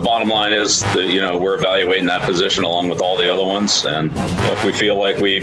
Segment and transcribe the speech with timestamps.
[0.00, 3.32] The bottom line is that you know we're evaluating that position along with all the
[3.32, 4.10] other ones, and
[4.50, 5.40] if we feel like we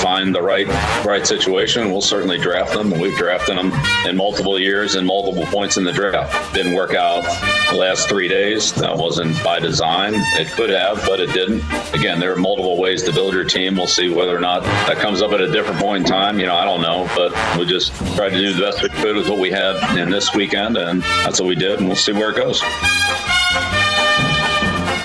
[0.00, 0.66] find the right
[1.04, 2.90] right situation, we'll certainly draft them.
[2.98, 3.72] We've drafted them
[4.06, 6.54] in multiple years and multiple points in the draft.
[6.54, 7.22] Didn't work out
[7.70, 8.72] the last three days.
[8.72, 10.14] That wasn't by design.
[10.14, 11.62] It could have, but it didn't.
[11.92, 13.76] Again, there are multiple ways to build your team.
[13.76, 16.38] We'll see whether or not that comes up at a different point in time.
[16.38, 19.16] You know, I don't know, but we just tried to do the best we could
[19.16, 22.12] with what we had in this weekend, and that's what we did, and we'll see
[22.12, 22.62] where it goes.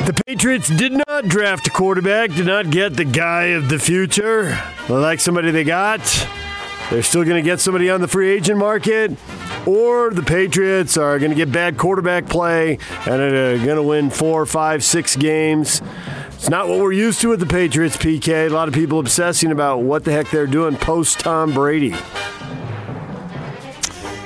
[0.06, 4.60] The Patriots did not draft a quarterback, did not get the guy of the future.
[4.90, 6.02] Like somebody they got.
[6.90, 9.12] They're still going to get somebody on the free agent market,
[9.66, 14.10] or the Patriots are going to get bad quarterback play and are going to win
[14.10, 15.82] four, five, six games.
[16.34, 18.48] It's not what we're used to with the Patriots, PK.
[18.48, 21.96] A lot of people obsessing about what the heck they're doing post Tom Brady.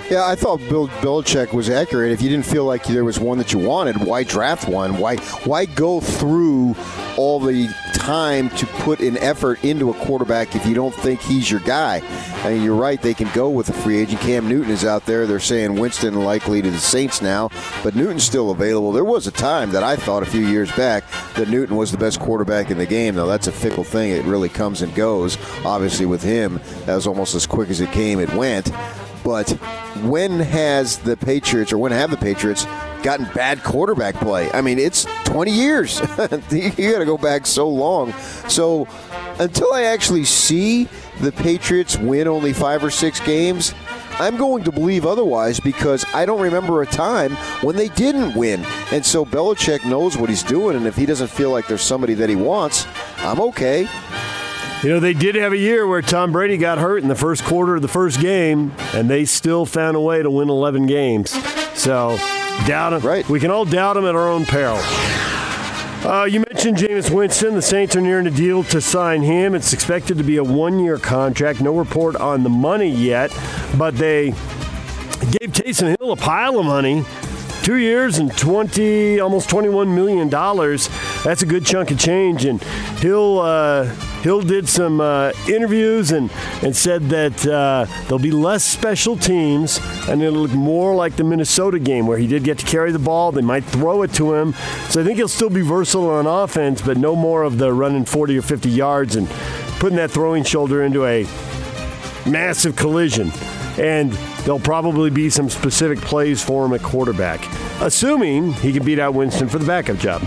[0.09, 2.13] Yeah, I thought Bill Belichick was accurate.
[2.13, 4.99] If you didn't feel like there was one that you wanted, why draft one?
[4.99, 6.77] Why why go through
[7.17, 11.51] all the time to put an effort into a quarterback if you don't think he's
[11.51, 12.01] your guy?
[12.45, 13.01] I mean, you're right.
[13.01, 14.21] They can go with a free agent.
[14.21, 15.27] Cam Newton is out there.
[15.27, 17.49] They're saying Winston likely to the Saints now,
[17.83, 18.93] but Newton's still available.
[18.93, 21.03] There was a time that I thought a few years back
[21.35, 23.15] that Newton was the best quarterback in the game.
[23.15, 24.11] Now that's a fickle thing.
[24.11, 25.37] It really comes and goes.
[25.65, 28.21] Obviously, with him, that was almost as quick as it came.
[28.21, 28.71] It went.
[29.27, 29.49] But
[30.03, 32.63] when has the Patriots, or when have the Patriots
[33.03, 34.49] gotten bad quarterback play?
[34.51, 35.99] I mean, it's 20 years.
[36.49, 38.13] you got to go back so long.
[38.47, 38.87] So
[39.37, 40.87] until I actually see
[41.19, 43.73] the Patriots win only five or six games,
[44.13, 48.63] I'm going to believe otherwise because I don't remember a time when they didn't win.
[48.93, 52.13] And so Belichick knows what he's doing, and if he doesn't feel like there's somebody
[52.13, 52.87] that he wants,
[53.17, 53.89] I'm okay.
[54.83, 57.43] You know, they did have a year where Tom Brady got hurt in the first
[57.43, 61.31] quarter of the first game, and they still found a way to win 11 games.
[61.73, 62.15] So,
[62.67, 63.01] doubt him.
[63.01, 63.27] Right.
[63.27, 64.77] We can all doubt him at our own peril.
[66.07, 67.55] Uh, you mentioned Jameis Winston.
[67.55, 69.55] The Saints are nearing a deal to sign him.
[69.55, 71.59] It's expected to be a one year contract.
[71.59, 73.35] No report on the money yet,
[73.79, 74.29] but they
[75.39, 77.03] gave Taysom Hill a pile of money.
[77.63, 80.29] Two years and 20, almost $21 million.
[81.27, 82.45] That's a good chunk of change.
[82.45, 83.39] And Hill.
[83.39, 86.31] Uh, Hill did some uh, interviews and,
[86.63, 89.79] and said that uh, there'll be less special teams
[90.09, 92.99] and it'll look more like the Minnesota game where he did get to carry the
[92.99, 93.31] ball.
[93.31, 94.53] They might throw it to him.
[94.89, 98.05] So I think he'll still be versatile on offense, but no more of the running
[98.05, 99.29] 40 or 50 yards and
[99.79, 101.23] putting that throwing shoulder into a
[102.25, 103.31] massive collision.
[103.77, 104.11] And
[104.43, 107.45] there'll probably be some specific plays for him at quarterback,
[107.81, 110.23] assuming he can beat out Winston for the backup job.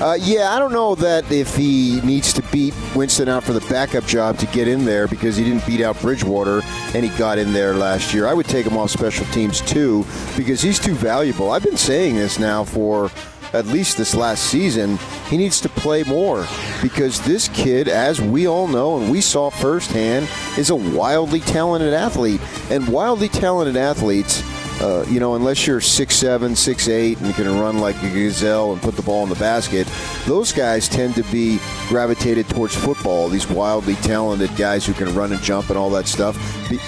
[0.00, 3.60] Uh, yeah, I don't know that if he needs to beat Winston out for the
[3.68, 6.62] backup job to get in there because he didn't beat out Bridgewater
[6.94, 8.26] and he got in there last year.
[8.26, 10.06] I would take him off special teams too
[10.38, 11.50] because he's too valuable.
[11.50, 13.10] I've been saying this now for
[13.52, 14.98] at least this last season.
[15.28, 16.46] He needs to play more
[16.80, 21.92] because this kid, as we all know and we saw firsthand, is a wildly talented
[21.92, 22.40] athlete.
[22.70, 24.42] And wildly talented athletes
[24.80, 28.72] uh, you know, unless you're six seven, six eight, and can run like a gazelle
[28.72, 29.86] and put the ball in the basket,
[30.26, 31.58] those guys tend to be
[31.88, 33.28] gravitated towards football.
[33.28, 36.36] These wildly talented guys who can run and jump and all that stuff.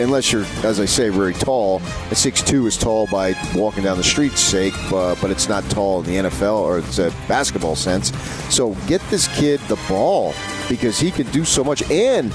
[0.01, 1.83] Unless you're, as I say, very tall.
[2.11, 6.01] A six two is tall by walking down the street's sake, but it's not tall
[6.01, 8.17] in the NFL or it's a basketball sense.
[8.55, 10.35] So get this kid the ball
[10.69, 12.33] because he can do so much and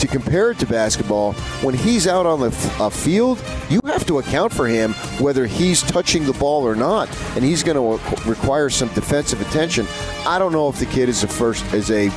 [0.00, 4.18] to compare it to basketball, when he's out on the uh, field, you have to
[4.18, 8.70] account for him whether he's touching the ball or not, and he's going to require
[8.70, 9.86] some defensive attention.
[10.26, 12.08] I don't know if the kid is a first is a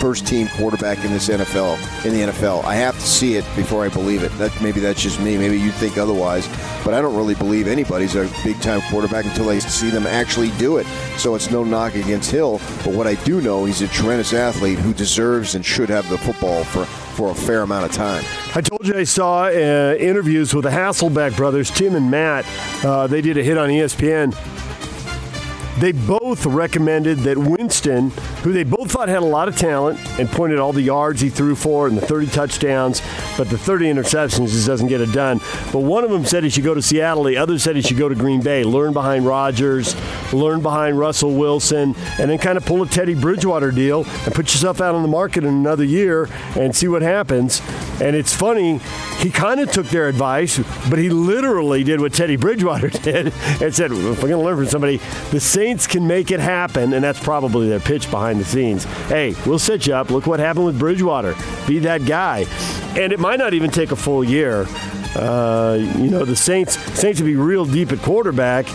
[0.00, 1.76] first team quarterback in this NFL
[2.06, 2.64] in the NFL.
[2.64, 4.32] I have to see it before I believe it.
[4.38, 5.36] That maybe that's just me.
[5.36, 6.48] Maybe you think otherwise,
[6.84, 10.50] but I don't really believe anybody's a big time quarterback until I see them actually
[10.52, 10.86] do it.
[11.18, 14.78] So it's no knock against Hill, but what I do know, he's a tremendous athlete
[14.78, 18.24] who deserves and should have the football for for a fair amount of time.
[18.54, 22.46] I told you I saw uh, interviews with the Hasselbeck brothers, Tim and Matt.
[22.82, 24.34] Uh, they did a hit on ESPN.
[25.80, 28.10] They both both recommended that Winston,
[28.44, 31.28] who they both thought had a lot of talent and pointed all the yards he
[31.28, 33.02] threw for and the 30 touchdowns,
[33.36, 35.38] but the 30 interceptions just doesn't get it done.
[35.72, 37.24] But one of them said he should go to Seattle.
[37.24, 39.96] The other said he should go to Green Bay, learn behind Rodgers,
[40.32, 44.54] learn behind Russell Wilson, and then kind of pull a Teddy Bridgewater deal and put
[44.54, 47.60] yourself out on the market in another year and see what happens.
[48.00, 48.78] And it's funny,
[49.18, 53.74] he kind of took their advice, but he literally did what Teddy Bridgewater did and
[53.74, 54.98] said, if we're going to learn from somebody,
[55.32, 58.84] the Saints can make it happen, and that's probably their pitch behind the scenes.
[59.08, 60.10] Hey, we'll set you up.
[60.10, 61.34] Look what happened with Bridgewater.
[61.66, 62.46] Be that guy.
[62.96, 64.66] And it might not even take a full year.
[65.16, 68.66] Uh, you know, the Saints Saints would be real deep at quarterback,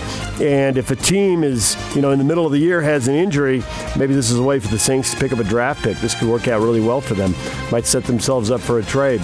[0.42, 3.16] and if a team is, you know, in the middle of the year has an
[3.16, 3.64] injury,
[3.98, 5.98] maybe this is a way for the Saints to pick up a draft pick.
[6.00, 7.34] This could work out really well for them.
[7.72, 9.22] Might set themselves up for a trade.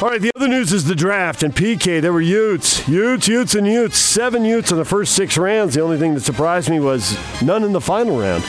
[0.00, 2.00] All right, the other news is the draft and PK.
[2.00, 3.98] There were Utes, Utes, Utes, and Utes.
[3.98, 5.74] Seven Utes in the first six rounds.
[5.74, 8.44] The only thing that surprised me was none in the final round.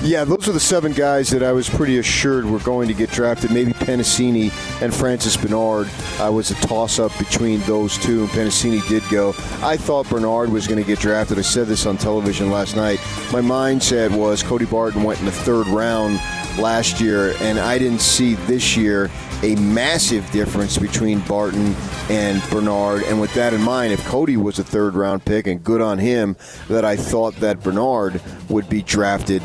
[0.00, 3.10] Yeah, those are the seven guys that I was pretty assured were going to get
[3.10, 3.50] drafted.
[3.50, 5.88] Maybe Penisini and Francis Bernard
[6.20, 9.30] I was a toss up between those two, and Penisini did go.
[9.60, 11.36] I thought Bernard was going to get drafted.
[11.38, 13.00] I said this on television last night.
[13.32, 16.20] My mindset was Cody Barton went in the third round
[16.58, 19.10] last year, and I didn't see this year
[19.42, 21.74] a massive difference between Barton
[22.08, 23.02] and Bernard.
[23.02, 25.98] And with that in mind, if Cody was a third round pick, and good on
[25.98, 26.36] him,
[26.68, 29.42] that I thought that Bernard would be drafted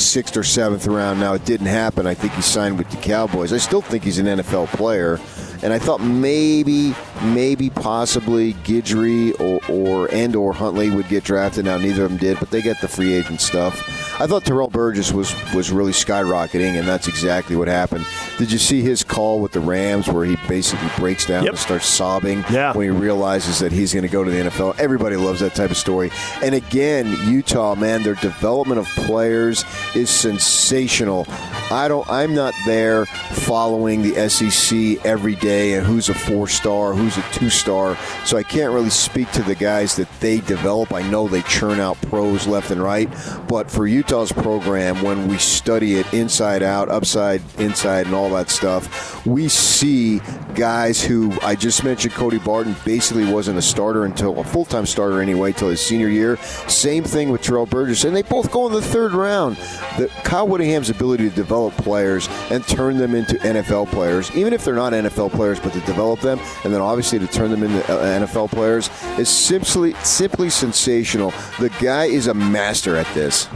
[0.00, 1.20] sixth or seventh round.
[1.20, 2.06] Now it didn't happen.
[2.06, 3.52] I think he signed with the Cowboys.
[3.52, 5.18] I still think he's an NFL player,
[5.62, 11.64] and I thought maybe, maybe, possibly Guidry or, or and or Huntley would get drafted.
[11.64, 14.20] Now neither of them did, but they get the free agent stuff.
[14.20, 18.06] I thought Terrell Burgess was was really skyrocketing, and that's exactly what happened.
[18.38, 21.52] Did you see his call with the Rams where he basically breaks down Yep.
[21.52, 22.72] and starts sobbing Yeah.
[22.72, 24.74] when he realizes that he's going to go to the NFL?
[24.78, 26.10] Everybody loves that type of story.
[26.42, 29.64] And again, Utah, man, their development of players
[29.94, 31.26] is sensational.
[31.70, 32.08] I don't.
[32.08, 37.22] I'm not there following the SEC every day and who's a four star, who's a
[37.32, 37.96] two star.
[38.24, 40.92] So I can't really speak to the guys that they develop.
[40.92, 43.08] I know they churn out pros left and right,
[43.48, 48.50] but for Utah's program, when we study it inside out, upside, inside, and all that
[48.50, 50.20] stuff, we see
[50.54, 52.14] guys who I just mentioned.
[52.14, 56.08] Cody Barton basically wasn't a starter until a full time starter anyway, till his senior
[56.08, 56.36] year.
[56.68, 59.56] Same thing with Terrell Burgess, and they both go in the third round.
[59.98, 64.64] The, Kyle Whittingham's ability to develop players and turn them into NFL players, even if
[64.64, 67.78] they're not NFL players, but to develop them and then obviously to turn them into
[67.92, 71.32] uh, NFL players is simply simply sensational.
[71.58, 73.48] The guy is a master at this.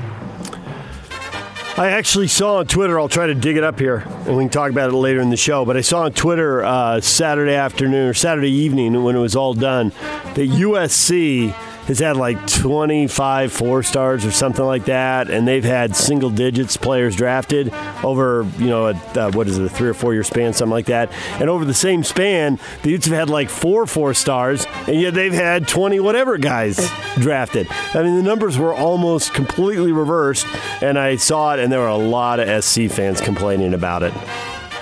[1.77, 4.51] I actually saw on Twitter, I'll try to dig it up here and we can
[4.51, 8.09] talk about it later in the show, but I saw on Twitter uh, Saturday afternoon
[8.09, 9.91] or Saturday evening when it was all done
[10.35, 11.55] that USC
[11.89, 16.77] has had like 25 four stars or something like that, and they've had single digits
[16.77, 17.73] players drafted
[18.05, 20.71] over, you know, a, uh, what is it, a three or four year span, something
[20.71, 21.11] like that.
[21.41, 25.15] And over the same span, the Utes have had like four four stars, and yet
[25.15, 26.77] they've had 20 whatever guys
[27.17, 27.67] drafted.
[27.95, 30.47] I mean, the numbers were almost completely reversed,
[30.83, 34.13] and I saw it, and there were a lot of SC fans complaining about it.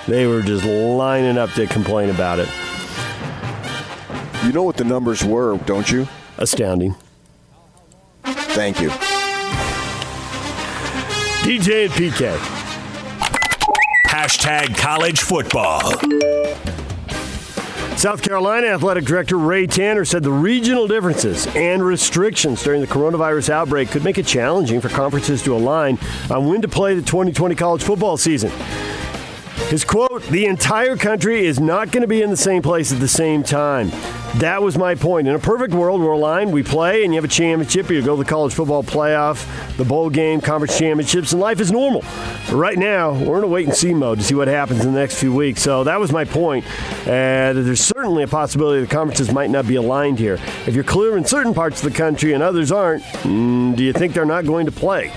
[0.07, 2.49] They were just lining up to complain about it.
[4.43, 6.07] You know what the numbers were, don't you?
[6.37, 6.95] Astounding.
[8.23, 8.89] Thank you.
[11.43, 12.37] DJ and PK.
[14.07, 15.81] Hashtag college football.
[17.97, 23.49] South Carolina Athletic Director Ray Tanner said the regional differences and restrictions during the coronavirus
[23.49, 25.97] outbreak could make it challenging for conferences to align
[26.29, 28.51] on when to play the 2020 college football season.
[29.67, 33.01] His quote, the entire country is not going to be in the same place at
[33.01, 33.89] the same time.
[34.37, 35.27] That was my point.
[35.27, 38.15] In a perfect world, we're aligned, we play, and you have a championship, you go
[38.15, 39.45] to the college football playoff,
[39.75, 42.01] the bowl game, conference championships, and life is normal.
[42.49, 44.93] But right now, we're in a wait and see mode to see what happens in
[44.93, 45.63] the next few weeks.
[45.63, 46.65] So that was my point.
[47.05, 50.39] And there's certainly a possibility the conferences might not be aligned here.
[50.65, 53.91] If you're clear in certain parts of the country and others aren't, mm, do you
[53.91, 55.11] think they're not going to play?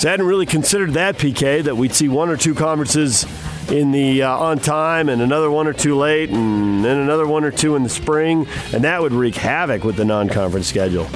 [0.00, 3.26] So I hadn't really considered that, PK, that we'd see one or two conferences
[3.70, 7.44] in the uh, on time and another one or two late and then another one
[7.44, 11.06] or two in the spring, and that would wreak havoc with the non-conference schedule.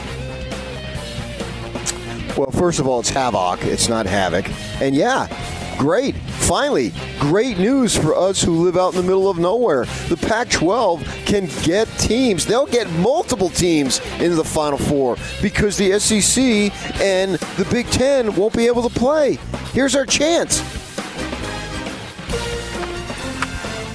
[2.37, 3.65] Well, first of all, it's havoc.
[3.65, 4.51] It's not havoc.
[4.83, 5.29] And yeah,
[5.79, 6.15] great.
[6.17, 9.85] Finally, great news for us who live out in the middle of nowhere.
[10.09, 12.47] The Pac 12 can get teams.
[12.47, 16.43] They'll get multiple teams into the Final Four because the SEC
[17.01, 19.39] and the Big Ten won't be able to play.
[19.73, 20.61] Here's our chance.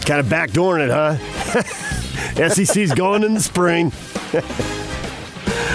[0.05, 2.49] Kind of backdooring it, huh?
[2.49, 3.91] SEC's going in the spring.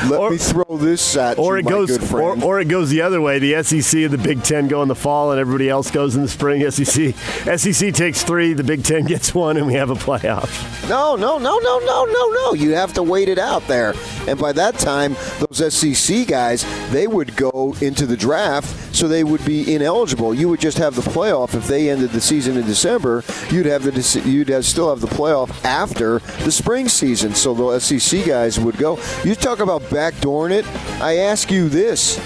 [0.09, 2.13] Let or, me throw this at or you, it goes.
[2.13, 3.39] Or, or it goes the other way.
[3.39, 6.23] The SEC and the Big Ten go in the fall, and everybody else goes in
[6.23, 6.69] the spring.
[6.71, 10.89] SEC SEC takes three, the Big Ten gets one, and we have a playoff.
[10.89, 12.55] No, no, no, no, no, no, no.
[12.55, 13.95] You have to wait it out there.
[14.29, 19.25] And by that time, those SEC guys, they would go into the draft, so they
[19.25, 20.35] would be ineligible.
[20.35, 23.25] You would just have the playoff if they ended the season in December.
[23.51, 27.79] You'd have the you'd have, still have the playoff after the spring season, so the
[27.81, 28.99] SEC guys would go.
[29.25, 30.67] You talk about backdooring it.
[31.03, 32.17] I ask you this.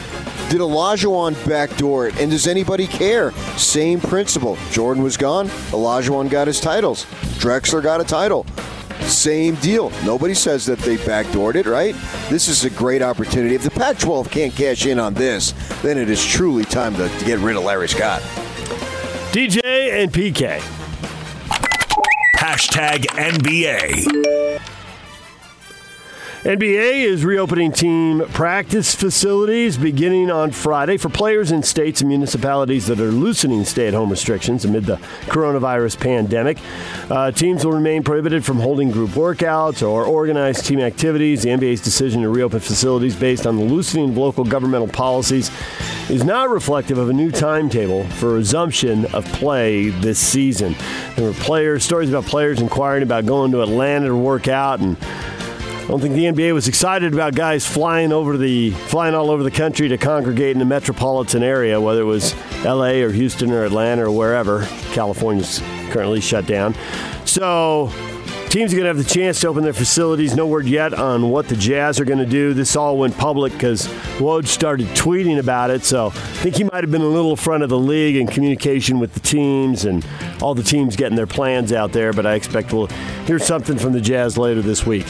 [0.50, 2.18] Did Olajuwon backdoor it?
[2.18, 3.32] And does anybody care?
[3.58, 4.56] Same principle.
[4.70, 5.48] Jordan was gone.
[5.72, 7.04] Olajuwon got his titles.
[7.38, 8.46] Drexler got a title.
[9.08, 9.90] Same deal.
[10.04, 11.94] Nobody says that they backdoored it, right?
[12.28, 13.54] This is a great opportunity.
[13.54, 17.08] If the Pac 12 can't cash in on this, then it is truly time to,
[17.08, 18.20] to get rid of Larry Scott.
[19.32, 20.60] DJ and PK.
[22.36, 24.57] Hashtag NBA.
[26.42, 32.86] NBA is reopening team practice facilities beginning on Friday for players in states and municipalities
[32.86, 36.58] that are loosening stay at home restrictions amid the coronavirus pandemic.
[37.10, 41.42] Uh, teams will remain prohibited from holding group workouts or organized team activities.
[41.42, 45.50] The NBA's decision to reopen facilities based on the loosening of local governmental policies
[46.08, 50.76] is not reflective of a new timetable for resumption of play this season.
[51.16, 54.96] There were players, stories about players inquiring about going to Atlanta to work out and
[55.88, 59.50] don't think the NBA was excited about guys flying over the flying all over the
[59.50, 62.34] country to congregate in the metropolitan area, whether it was
[62.66, 63.00] L.A.
[63.00, 64.66] or Houston or Atlanta or wherever.
[64.92, 66.74] California's currently shut down,
[67.24, 67.90] so
[68.50, 70.36] teams are going to have the chance to open their facilities.
[70.36, 72.52] No word yet on what the Jazz are going to do.
[72.52, 73.86] This all went public because
[74.18, 77.62] Woj started tweeting about it, so I think he might have been a little front
[77.62, 80.06] of the league in communication with the teams and
[80.42, 82.12] all the teams getting their plans out there.
[82.12, 82.88] But I expect we'll
[83.24, 85.06] hear something from the Jazz later this week.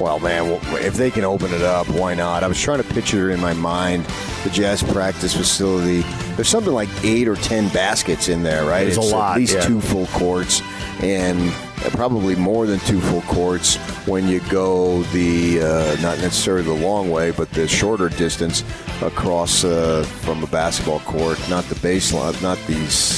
[0.00, 2.42] Well, man, if they can open it up, why not?
[2.42, 4.04] I was trying to picture in my mind
[4.42, 6.00] the Jazz practice facility.
[6.34, 8.84] There's something like eight or ten baskets in there, right?
[8.84, 9.36] There's it's a lot.
[9.36, 9.60] At least yeah.
[9.60, 10.62] two full courts,
[11.00, 11.52] and
[11.92, 17.10] probably more than two full courts when you go the uh, not necessarily the long
[17.10, 18.64] way, but the shorter distance
[19.00, 22.74] across uh, from a basketball court, not the baseline, not the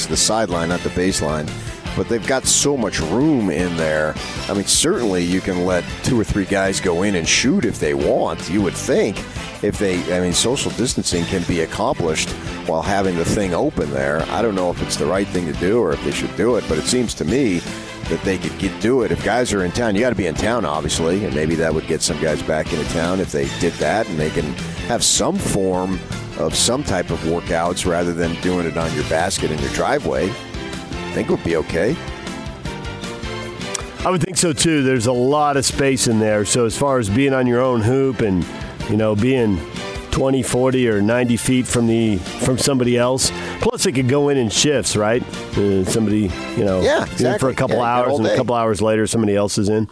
[0.09, 1.49] the sideline, not the baseline
[1.97, 4.13] but they've got so much room in there.
[4.47, 7.79] I mean, certainly you can let two or three guys go in and shoot if
[7.79, 8.49] they want.
[8.49, 9.17] You would think
[9.63, 12.29] if they, I mean, social distancing can be accomplished
[12.67, 14.21] while having the thing open there.
[14.29, 16.55] I don't know if it's the right thing to do or if they should do
[16.55, 17.59] it, but it seems to me
[18.09, 19.11] that they could get do it.
[19.11, 21.73] If guys are in town, you got to be in town, obviously, and maybe that
[21.73, 24.53] would get some guys back into town if they did that, and they can
[24.87, 25.99] have some form
[26.37, 30.31] of some type of workouts rather than doing it on your basket in your driveway
[31.13, 31.95] think it would be okay.
[34.05, 34.83] I would think so too.
[34.83, 36.45] There's a lot of space in there.
[36.45, 38.45] So as far as being on your own hoop and
[38.89, 39.59] you know being
[40.17, 43.31] 20, 40, or 90 feet from the from somebody else.
[43.61, 45.21] Plus, it could go in in shifts, right?
[45.55, 47.37] Uh, somebody, you know, yeah, exactly.
[47.37, 49.87] for a couple yeah, hours, and a couple hours later, somebody else is in.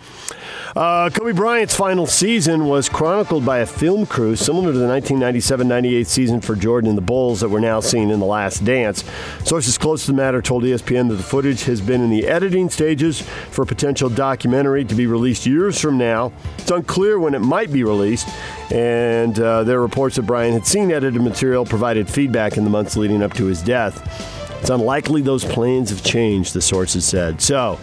[0.76, 6.06] Uh, Kobe Bryant's final season was chronicled by a film crew similar to the 1997-98
[6.06, 9.06] season for Jordan and the Bulls that we're now seeing in The Last Dance.
[9.46, 12.70] Sources close to the matter told ESPN that the footage has been in the editing
[12.70, 16.34] stages for a potential documentary to be released years from now.
[16.58, 18.28] It's unclear when it might be released,
[18.70, 22.70] and uh, there are reports that Bryant had seen edited material, provided feedback in the
[22.70, 23.96] months leading up to his death.
[24.60, 27.40] It's unlikely those plans have changed, the sources said.
[27.40, 27.80] So,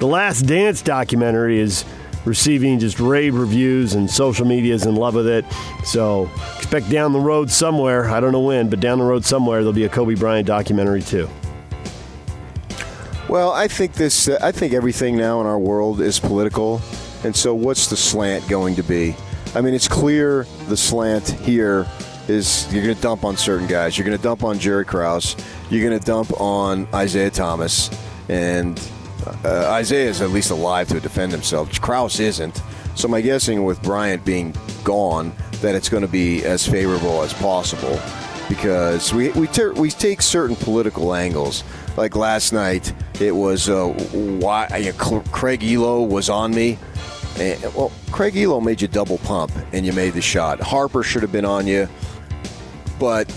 [0.00, 1.84] the Last Dance documentary is
[2.24, 5.44] receiving just rave reviews and social media is in love with it.
[5.84, 9.58] So expect down the road somewhere, I don't know when, but down the road somewhere
[9.58, 11.28] there'll be a Kobe Bryant documentary too.
[13.28, 14.28] Well, I think this.
[14.28, 16.80] Uh, I think everything now in our world is political,
[17.24, 19.16] and so what's the slant going to be?
[19.54, 21.86] I mean, it's clear the slant here
[22.28, 23.96] is you're going to dump on certain guys.
[23.96, 25.36] You're going to dump on Jerry Krause.
[25.70, 27.90] You're going to dump on Isiah Thomas,
[28.28, 28.78] and
[29.44, 31.80] uh, Isiah is at least alive to defend himself.
[31.80, 32.62] Krause isn't.
[32.94, 34.54] So my guessing with Bryant being
[34.84, 37.98] gone, that it's going to be as favorable as possible
[38.48, 41.64] because we we, ter- we take certain political angles.
[41.96, 44.66] Like last night, it was uh, why
[45.32, 46.78] Craig Ehlo was on me.
[47.38, 50.60] And, well, Craig Ehlo made you double pump, and you made the shot.
[50.60, 51.88] Harper should have been on you,
[52.98, 53.32] but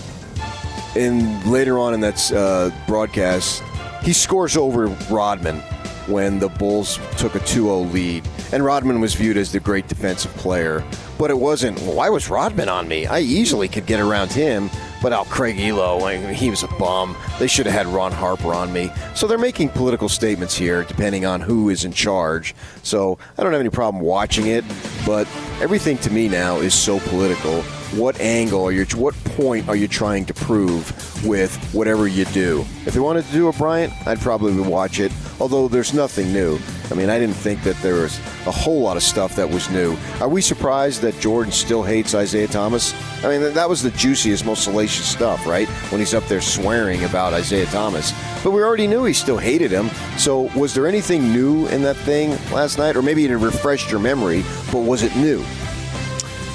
[0.94, 3.62] in later on in that uh, broadcast,
[4.02, 5.62] he scores over Rodman
[6.08, 10.34] when the Bulls took a 2-0 lead, and Rodman was viewed as the great defensive
[10.34, 10.84] player.
[11.18, 11.78] But it wasn't.
[11.80, 13.06] Why was Rodman on me?
[13.06, 14.70] I easily could get around him.
[15.00, 17.16] But out Craig Ehlo, I mean, he was a bum.
[17.38, 18.90] They should have had Ron Harper on me.
[19.14, 22.54] So they're making political statements here, depending on who is in charge.
[22.82, 24.64] So I don't have any problem watching it,
[25.06, 25.28] but
[25.60, 27.62] everything to me now is so political.
[27.92, 28.84] What angle are you?
[28.96, 30.92] What point are you trying to prove
[31.24, 32.66] with whatever you do?
[32.84, 35.10] If they wanted to do a Bryant, I'd probably watch it.
[35.40, 36.58] Although there's nothing new.
[36.90, 39.70] I mean, I didn't think that there was a whole lot of stuff that was
[39.70, 39.96] new.
[40.20, 42.94] Are we surprised that Jordan still hates Isiah Thomas?
[43.24, 45.68] I mean, that was the juiciest, most salacious stuff, right?
[45.90, 48.12] When he's up there swearing about Isiah Thomas.
[48.44, 49.88] But we already knew he still hated him.
[50.18, 52.96] So was there anything new in that thing last night?
[52.96, 55.42] Or maybe it refreshed your memory, but was it new?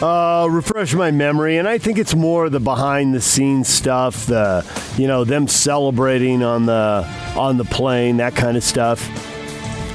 [0.04, 4.66] Uh, refresh my memory, and I think it's more the behind the scenes stuff, the
[4.98, 7.08] you know them celebrating on the
[7.38, 9.00] on the plane, that kind of stuff.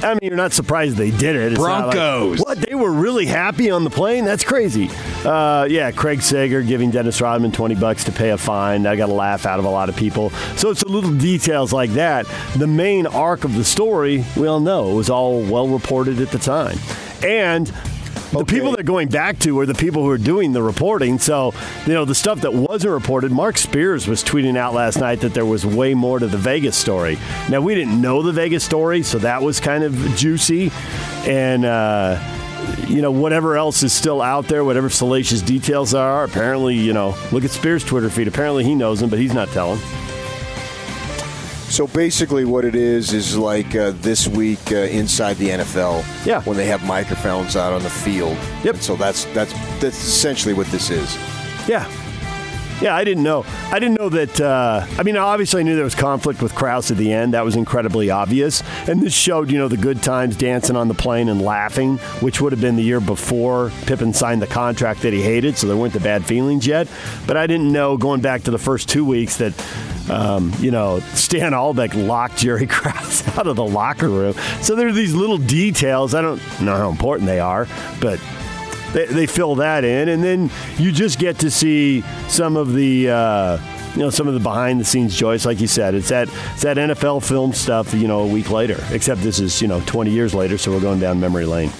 [0.03, 1.51] I mean, you're not surprised they did it.
[1.51, 2.39] It's Broncos.
[2.39, 2.57] Like, what?
[2.67, 4.25] They were really happy on the plane?
[4.25, 4.89] That's crazy.
[5.23, 8.87] Uh, yeah, Craig Sager giving Dennis Rodman 20 bucks to pay a fine.
[8.87, 10.31] I got a laugh out of a lot of people.
[10.55, 12.25] So it's little details like that.
[12.55, 16.31] The main arc of the story, we all know, it was all well reported at
[16.31, 16.79] the time.
[17.21, 17.71] And
[18.31, 21.19] the people they're going back to are the people who are doing the reporting.
[21.19, 21.53] So,
[21.85, 25.33] you know, the stuff that wasn't reported, Marc Spears was tweeting out last night that
[25.33, 27.17] there was way more to the Vegas story.
[27.49, 30.71] Now, we didn't know the Vegas story, so that was kind of juicy.
[31.25, 32.19] And, uh,
[32.87, 37.15] you know, whatever else is still out there, whatever salacious details are, apparently, you know,
[37.31, 38.27] look at Spears' Twitter feed.
[38.27, 39.79] Apparently he knows them, but he's not telling.
[41.69, 46.03] So basically, what it is is like uh, this week uh, inside the NFL.
[46.25, 46.41] Yeah.
[46.43, 48.37] When they have microphones out on the field.
[48.63, 48.75] Yep.
[48.75, 51.15] And so that's that's that's essentially what this is.
[51.67, 51.85] Yeah.
[52.81, 53.43] Yeah, I didn't know.
[53.71, 54.39] I didn't know that.
[54.39, 57.33] Uh, I mean, obviously, I knew there was conflict with Krause at the end.
[57.33, 58.63] That was incredibly obvious.
[58.87, 62.39] And this showed, you know, the good times dancing on the plane and laughing, which
[62.39, 65.57] would have been the year before Pippen signed the contract that he hated.
[65.57, 66.87] So there weren't the bad feelings yet.
[67.27, 69.53] But I didn't know going back to the first two weeks that
[70.09, 74.33] um, you know, Stan Albeck locked Jerry Krause out of the locker room.
[74.61, 76.15] So there are these little details.
[76.15, 77.67] I don't know how important they are,
[78.01, 78.19] but
[78.93, 80.09] they, they fill that in.
[80.09, 83.09] And then you just get to see some of the.
[83.09, 86.29] Uh, you know some of the behind the scenes joys like you said it's that
[86.53, 89.81] it's that NFL film stuff you know a week later except this is you know
[89.87, 91.71] 20 years later so we're going down memory lane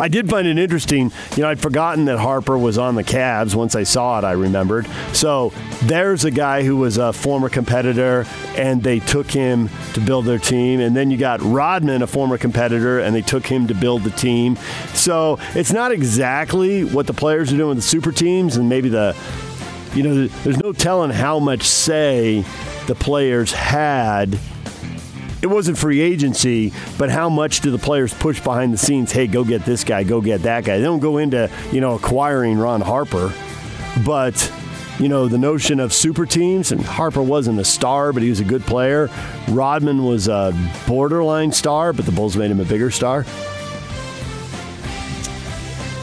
[0.00, 1.12] I did find it interesting.
[1.36, 3.54] You know, I'd forgotten that Harper was on the Cavs.
[3.54, 4.88] Once I saw it, I remembered.
[5.12, 8.24] So there's a guy who was a former competitor,
[8.56, 10.80] and they took him to build their team.
[10.80, 14.10] And then you got Rodman, a former competitor, and they took him to build the
[14.10, 14.56] team.
[14.94, 18.88] So it's not exactly what the players are doing with the super teams, and maybe
[18.88, 19.14] the,
[19.94, 22.42] you know, there's no telling how much say
[22.86, 24.38] the players had
[25.42, 29.12] it wasn't free agency, but how much do the players push behind the scenes?
[29.12, 30.78] Hey, go get this guy, go get that guy.
[30.78, 33.32] They don't go into you know acquiring Ron Harper,
[34.04, 34.52] but
[34.98, 38.40] you know the notion of super teams and Harper wasn't a star, but he was
[38.40, 39.08] a good player.
[39.48, 40.52] Rodman was a
[40.86, 43.24] borderline star, but the Bulls made him a bigger star.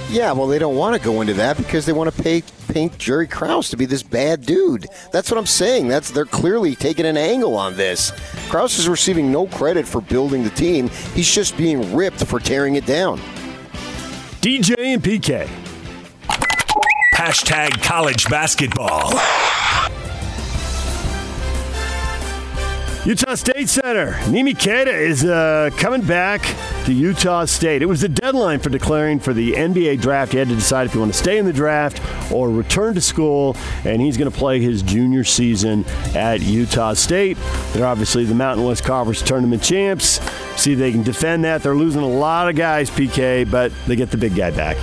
[0.10, 2.98] Yeah, well, they don't want to go into that because they want to pay paint
[2.98, 4.88] Jerry Krause to be this bad dude.
[5.12, 5.88] That's what I'm saying.
[5.88, 8.12] That's they're clearly taking an angle on this.
[8.50, 10.90] Krause is receiving no credit for building the team.
[11.14, 13.20] He's just being ripped for tearing it down.
[14.42, 15.48] DJ and PK.
[17.16, 19.12] Hashtag college basketball.
[23.08, 24.12] Utah State Center.
[24.26, 26.42] Neemi Queta is uh, coming back
[26.84, 27.82] to Utah State.
[27.82, 30.34] It was the deadline for declaring for the NBA draft.
[30.34, 32.02] You had to decide if you want to stay in the draft
[32.34, 37.38] or return to school, and he's going to play his junior season at Utah State.
[37.72, 40.20] They're obviously the Mountain West Conference tournament champs.
[40.62, 41.64] See if they can defend that.
[41.64, 44.76] They're losing a lot of guys, PK, but they get the big guy back.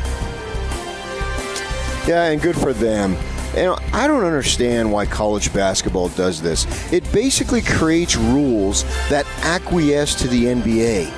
[2.09, 3.19] Yeah, and good for them.
[3.57, 6.67] And I don't understand why college basketball does this.
[6.93, 11.11] It basically creates rules that acquiesce to the NBA.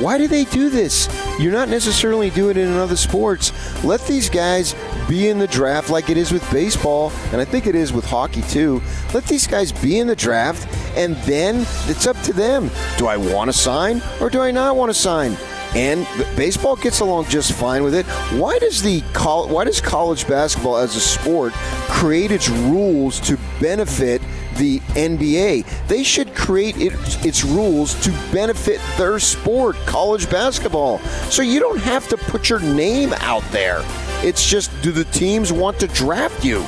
[0.00, 1.08] Why do they do this?
[1.38, 3.52] You're not necessarily doing it in other sports.
[3.84, 4.74] Let these guys
[5.08, 8.06] be in the draft like it is with baseball, and I think it is with
[8.06, 8.80] hockey too.
[9.12, 12.70] Let these guys be in the draft, and then it's up to them.
[12.96, 15.36] Do I want to sign or do I not want to sign?
[15.74, 16.06] And
[16.36, 18.04] baseball gets along just fine with it.
[18.38, 21.52] Why does the why does college basketball as a sport
[21.88, 24.20] create its rules to benefit
[24.56, 25.86] the NBA?
[25.88, 30.98] They should create its, its rules to benefit their sport, college basketball.
[31.30, 33.82] So you don't have to put your name out there.
[34.22, 36.60] It's just do the teams want to draft you?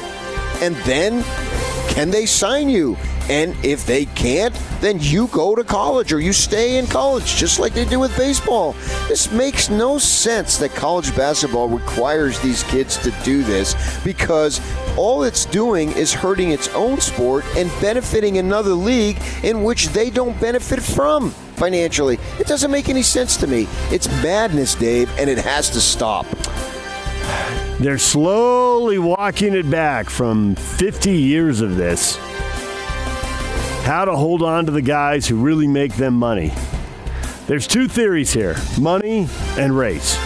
[0.63, 1.23] And then
[1.91, 2.97] can they sign you?
[3.29, 7.59] And if they can't, then you go to college or you stay in college, just
[7.59, 8.73] like they do with baseball.
[9.09, 14.61] This makes no sense that college basketball requires these kids to do this because
[14.97, 20.11] all it's doing is hurting its own sport and benefiting another league in which they
[20.11, 21.31] don't benefit from.
[21.55, 22.19] financially.
[22.41, 23.69] It doesn't make any sense to me.
[23.93, 26.27] It's madness, Dave, and it has to stop.
[27.79, 32.19] They're slowly walking it back from 50 years of this.
[33.85, 36.55] How to hold on to the guys who really make them money.
[37.47, 40.17] There's two theories here money and race.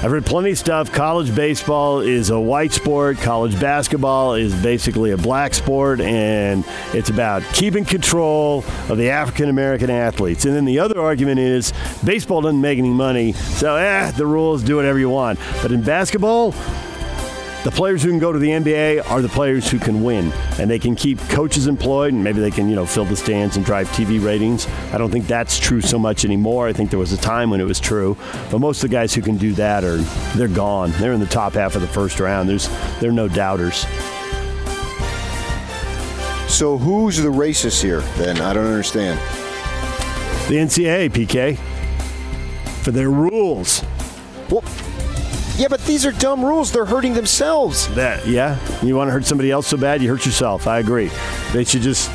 [0.00, 0.92] I've read plenty of stuff.
[0.92, 3.16] College baseball is a white sport.
[3.16, 9.48] College basketball is basically a black sport, and it's about keeping control of the African
[9.48, 10.44] American athletes.
[10.44, 11.72] And then the other argument is
[12.04, 15.40] baseball doesn't make any money, so eh, the rules do whatever you want.
[15.62, 16.54] But in basketball,
[17.66, 20.70] the players who can go to the NBA are the players who can win, and
[20.70, 23.66] they can keep coaches employed, and maybe they can, you know, fill the stands and
[23.66, 24.68] drive TV ratings.
[24.92, 26.68] I don't think that's true so much anymore.
[26.68, 28.16] I think there was a time when it was true,
[28.52, 29.96] but most of the guys who can do that are
[30.36, 30.92] they're gone.
[30.92, 32.48] They're in the top half of the first round.
[32.48, 32.68] There's
[33.00, 33.80] there are no doubters.
[36.46, 38.02] So who's the racist here?
[38.16, 39.18] Then I don't understand.
[40.48, 41.58] The NCAA, PK,
[42.84, 43.82] for their rules.
[45.56, 46.70] Yeah, but these are dumb rules.
[46.72, 47.88] They're hurting themselves.
[47.94, 50.66] That yeah, you want to hurt somebody else so bad, you hurt yourself.
[50.66, 51.10] I agree.
[51.52, 52.10] They should just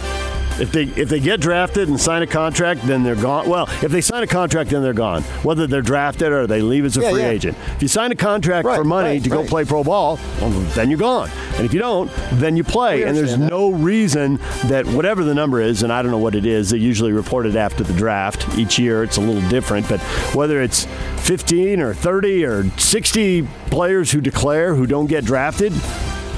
[0.61, 3.49] if they if they get drafted and sign a contract, then they're gone.
[3.49, 5.23] Well, if they sign a contract, then they're gone.
[5.43, 7.29] Whether they're drafted or they leave as a Yeah, free yeah.
[7.29, 7.57] agent.
[7.75, 10.49] If you sign a contract Right, for money right, to go play pro ball, well,
[10.49, 11.29] then you're gone.
[11.55, 13.03] And if you don't, then you play.
[13.03, 13.49] And there's that.
[13.49, 16.77] no reason that whatever the number is, and I don't know what it is, they
[16.77, 18.57] usually report it after the draft.
[18.57, 19.99] Each year it's a little different, but
[20.35, 20.85] whether it's
[21.17, 25.73] 15 or 30 or 60 players who declare who don't get drafted,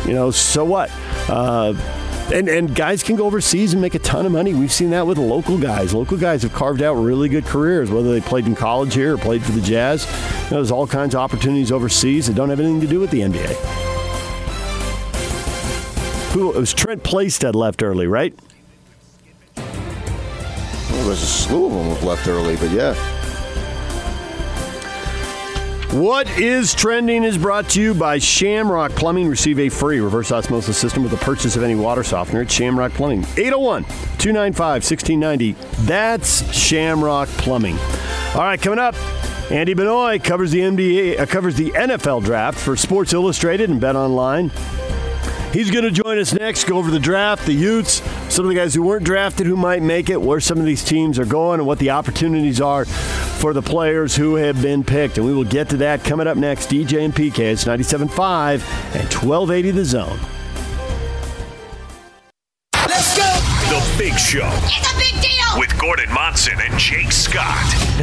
[0.05, 0.89] you know, so what?
[1.29, 1.73] Uh,
[2.31, 4.53] and, and guys can go overseas and make a ton of money.
[4.53, 5.93] We've seen that with local guys.
[5.93, 9.17] Local guys have carved out really good careers, whether they played in college here or
[9.17, 10.05] played for the Jazz.
[10.05, 10.11] You
[10.51, 13.21] know, there's all kinds of opportunities overseas that don't have anything to do with the
[13.21, 13.53] NBA.
[16.33, 18.33] Who it was Trent Plaisted left early, right?
[19.55, 23.12] Well, there's a slew of them left early, but yeah.
[25.93, 29.27] What is trending is brought to you by Shamrock Plumbing.
[29.27, 32.93] Receive a free reverse osmosis system with the purchase of any water softener at Shamrock
[32.93, 33.19] Plumbing.
[33.37, 35.51] 801 295 1690.
[35.85, 37.77] That's Shamrock Plumbing.
[38.33, 38.95] All right, coming up.
[39.51, 43.95] Andy Benoit covers the NBA, uh, covers the NFL draft for Sports Illustrated and Bet
[43.95, 44.49] Online.
[45.53, 48.01] He's going to join us next, go over the draft, the Utes,
[48.33, 50.83] some of the guys who weren't drafted who might make it, where some of these
[50.83, 55.19] teams are going, and what the opportunities are for the players who have been picked.
[55.19, 56.71] And we will get to that coming up next.
[56.71, 58.63] DJ and PK, it's 97.5
[58.95, 60.19] and 1280 The Zone.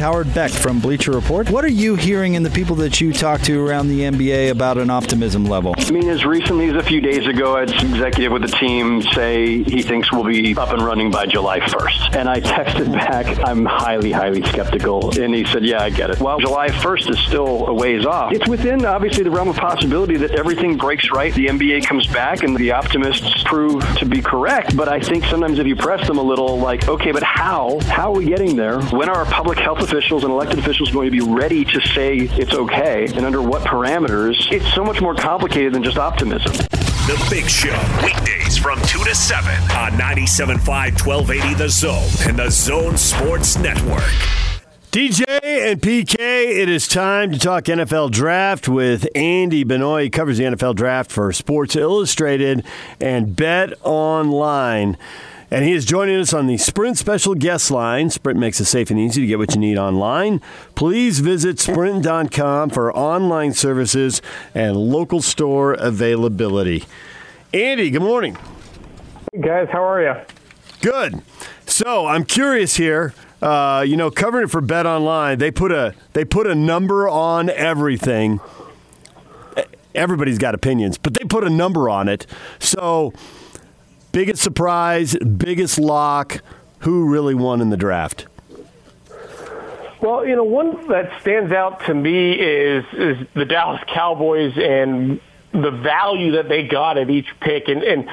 [0.01, 1.51] Howard Beck from Bleacher Report.
[1.51, 4.79] What are you hearing in the people that you talk to around the NBA about
[4.79, 5.75] an optimism level?
[5.77, 8.47] I mean, as recently as a few days ago, I had some executive with the
[8.47, 12.15] team say he thinks we'll be up and running by July 1st.
[12.15, 15.19] And I texted back, I'm highly, highly skeptical.
[15.21, 16.19] And he said, Yeah, I get it.
[16.19, 18.33] Well, July 1st is still a ways off.
[18.33, 22.41] It's within, obviously, the realm of possibility that everything breaks right, the NBA comes back,
[22.41, 24.75] and the optimists prove to be correct.
[24.75, 27.79] But I think sometimes if you press them a little, like, okay, but how?
[27.81, 28.81] How are we getting there?
[28.85, 32.19] When are our public health officials and elected officials going to be ready to say
[32.19, 33.05] it's okay?
[33.13, 34.49] And under what parameters?
[34.49, 36.53] It's so much more complicated than just optimism.
[36.53, 42.49] The Big Show, weekdays from 2 to 7 on 97.5 1280 The Zone and The
[42.49, 44.01] Zone Sports Network.
[44.91, 50.03] DJ and PK, it is time to talk NFL draft with Andy Benoit.
[50.03, 52.65] He covers the NFL draft for Sports Illustrated
[53.01, 54.97] and Bet Online.
[55.53, 58.09] And he is joining us on the Sprint special guest line.
[58.09, 60.39] Sprint makes it safe and easy to get what you need online.
[60.75, 64.21] Please visit sprint.com for online services
[64.55, 66.85] and local store availability.
[67.53, 68.37] Andy, good morning.
[69.33, 70.13] Hey guys, how are you?
[70.81, 71.21] Good.
[71.65, 73.13] So I'm curious here.
[73.41, 77.09] Uh, you know, covering it for Bet Online, they put a they put a number
[77.09, 78.39] on everything.
[79.93, 82.25] Everybody's got opinions, but they put a number on it.
[82.59, 83.11] So,
[84.11, 86.41] biggest surprise, biggest lock,
[86.79, 88.27] who really won in the draft?
[90.01, 95.21] Well, you know, one that stands out to me is is the Dallas Cowboys and
[95.51, 97.67] the value that they got at each pick.
[97.67, 98.09] And, and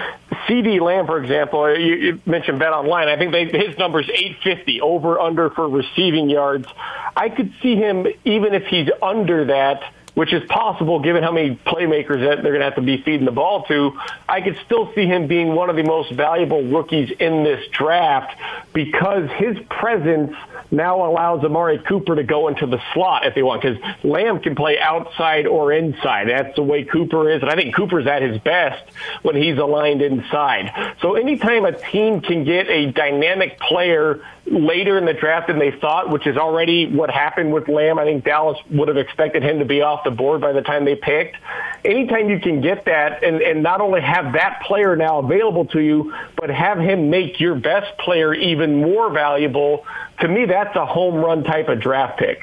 [0.46, 3.08] CeeDee Lamb, for example, uh, you, you mentioned Bet Online.
[3.08, 6.66] I think they, his number's 850 over under for receiving yards.
[7.16, 9.94] I could see him even if he's under that.
[10.18, 13.24] Which is possible given how many playmakers that they're going to have to be feeding
[13.24, 13.92] the ball to,
[14.28, 18.34] I could still see him being one of the most valuable rookies in this draft
[18.72, 20.34] because his presence
[20.72, 24.56] now allows Amari Cooper to go into the slot if they want because Lamb can
[24.56, 26.28] play outside or inside.
[26.28, 27.40] That's the way Cooper is.
[27.40, 28.82] And I think Cooper's at his best
[29.22, 30.96] when he's aligned inside.
[31.00, 35.70] So anytime a team can get a dynamic player later in the draft than they
[35.70, 37.98] thought, which is already what happened with Lamb.
[37.98, 40.84] I think Dallas would have expected him to be off the board by the time
[40.84, 41.36] they picked.
[41.84, 45.80] Anytime you can get that and, and not only have that player now available to
[45.80, 49.84] you, but have him make your best player even more valuable,
[50.20, 52.42] to me, that's a home run type of draft pick.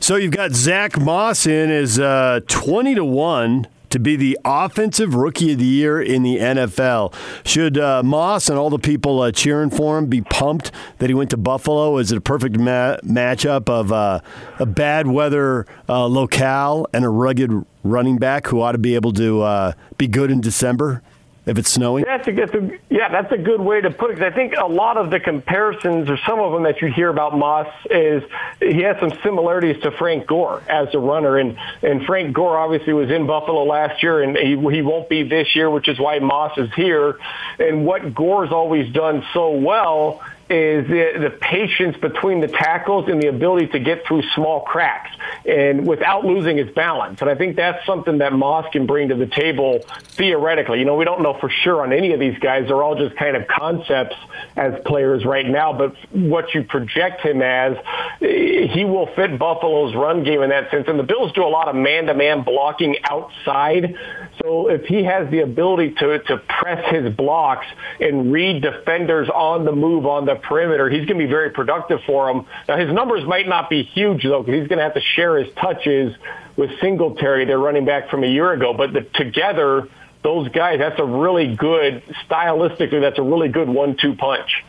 [0.00, 5.14] So you've got Zach Moss in as uh, 20 to 1 to be the offensive
[5.14, 7.14] rookie of the year in the NFL.
[7.44, 11.14] Should uh, Moss and all the people uh, cheering for him be pumped that he
[11.14, 11.98] went to Buffalo?
[11.98, 14.20] Is it a perfect ma- matchup of uh,
[14.58, 17.52] a bad weather uh, locale and a rugged
[17.84, 21.02] running back who ought to be able to uh, be good in December?
[21.44, 22.04] If it's snowing?
[22.04, 24.18] That's a, that's a, yeah, that's a good way to put it.
[24.18, 27.08] Cause I think a lot of the comparisons, or some of them that you hear
[27.08, 28.22] about Moss, is
[28.60, 32.92] he has some similarities to Frank Gore as a runner, and and Frank Gore obviously
[32.92, 36.18] was in Buffalo last year, and he, he won't be this year, which is why
[36.20, 37.18] Moss is here.
[37.58, 43.28] And what Gore's always done so well is the, patience between the tackles and the
[43.28, 45.10] ability to get through small cracks
[45.46, 47.20] and without losing his balance.
[47.20, 50.78] And I think that's something that Moss can bring to the table theoretically.
[50.78, 52.66] You know, we don't know for sure on any of these guys.
[52.68, 54.16] They're all just kind of concepts
[54.56, 55.72] as players right now.
[55.72, 57.76] But what you project him as,
[58.20, 60.86] he will fit Buffalo's run game in that sense.
[60.88, 63.94] And the Bills do a lot of man-to-man blocking outside.
[64.42, 67.66] So if he has the ability to, to press his blocks
[68.00, 72.00] and read defenders on the move on the perimeter, he's going to be very productive
[72.06, 72.46] for them.
[72.68, 75.38] Now his numbers might not be huge though, because he's going to have to share
[75.38, 76.14] his touches
[76.56, 78.74] with Singletary, their running back from a year ago.
[78.74, 79.88] But the, together,
[80.22, 84.64] those guys, that's a really good, stylistically, that's a really good one-two punch.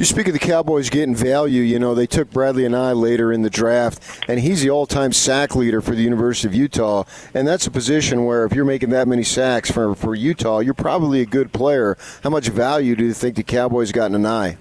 [0.00, 1.60] You speak of the Cowboys getting value.
[1.60, 5.12] You know, they took Bradlee Anae later in the draft, and he's the all time
[5.12, 7.04] sack leader for the University of Utah.
[7.34, 10.72] And that's a position where if you're making that many sacks for, for Utah, you're
[10.72, 11.98] probably a good player.
[12.22, 14.56] How much value do you think the Cowboys got in Anae?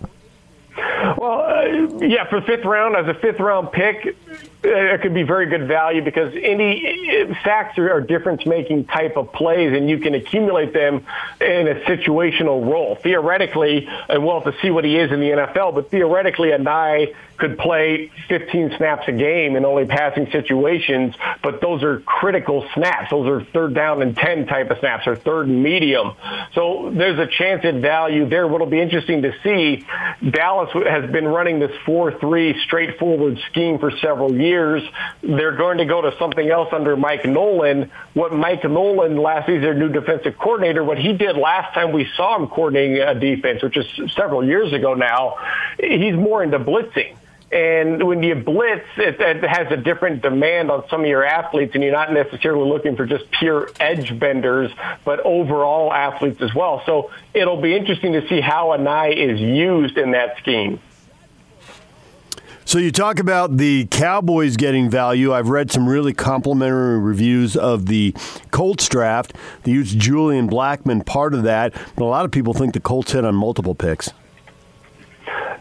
[1.17, 1.58] Well, uh,
[2.01, 4.15] yeah, for fifth round, as a fifth round pick,
[4.63, 9.17] it could be very good value because any uh, sacks are, are difference making type
[9.17, 11.05] of plays and you can accumulate them
[11.39, 12.95] in a situational role.
[12.95, 17.15] Theoretically, and we'll have to see what he is in the NFL, but theoretically, Anae
[17.39, 23.09] could play 15 snaps a game in only passing situations, but those are critical snaps.
[23.09, 26.13] Those are third down and 10 type of snaps or third and medium.
[26.53, 28.47] So there's a chance at value there.
[28.47, 29.85] What'll be interesting to see,
[30.29, 34.83] Dallas has been running this 4-3 straightforward scheme for several years.
[35.21, 37.91] They're going to go to something else under Mike Nolan.
[38.13, 42.07] What Mike Nolan, last season, their new defensive coordinator, what he did last time we
[42.15, 45.37] saw him coordinating a defense, which is several years ago now,
[45.79, 47.15] he's more into blitzing.
[47.51, 51.73] And when you blitz, it, it, has a different demand on some of your athletes,
[51.73, 54.71] and you're not necessarily looking for just pure edge benders,
[55.03, 56.83] but overall athletes as well.
[56.85, 60.79] So it'll be interesting to see how Anae is used in that scheme.
[62.69, 65.33] So you talk about the Cowboys getting value.
[65.33, 68.13] I've read some really complimentary reviews of the
[68.51, 69.33] Colts draft.
[69.63, 73.13] They used Julian Blackmon part of that, but a lot of people think the Colts
[73.13, 74.11] hit on multiple picks.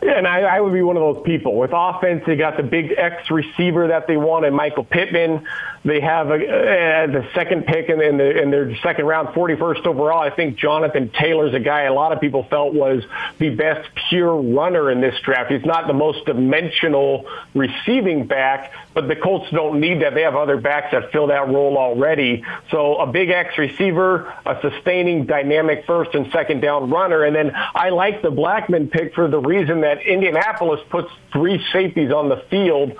[0.01, 1.57] And I, I would be one of those people.
[1.57, 5.47] With offense, they got the big X receiver that they wanted, Michael Pittman.
[5.85, 9.87] They have a, uh, the second pick in, in, the, in their second round, 41st
[9.87, 10.21] overall.
[10.21, 13.03] I think Jonathan Taylor's a guy a lot of people felt was
[13.39, 15.51] the best pure runner in this draft.
[15.51, 20.15] He's not the most dimensional receiving back, but the Colts don't need that.
[20.15, 22.43] They have other backs that fill that role already.
[22.71, 27.25] So a big X receiver, a sustaining dynamic first and second down runner.
[27.25, 32.13] And then I like the Blackmon pick for the reason that Indianapolis puts three safeties
[32.13, 32.97] on the field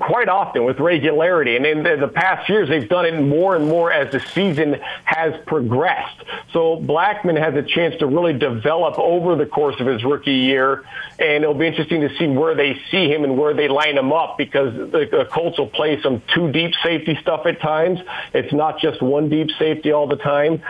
[0.00, 1.56] quite often with regularity.
[1.56, 5.34] And in the, past years, they've done it more and more as the season has
[5.46, 6.22] progressed.
[6.52, 10.84] So Blackmon has a chance to really develop over the course of his rookie year.
[11.18, 14.12] And it'll be interesting to see where they see him and where they line him
[14.12, 18.00] up because the, Colts will play some two deep safety stuff at times.
[18.34, 20.62] It's not just one deep safety all the time.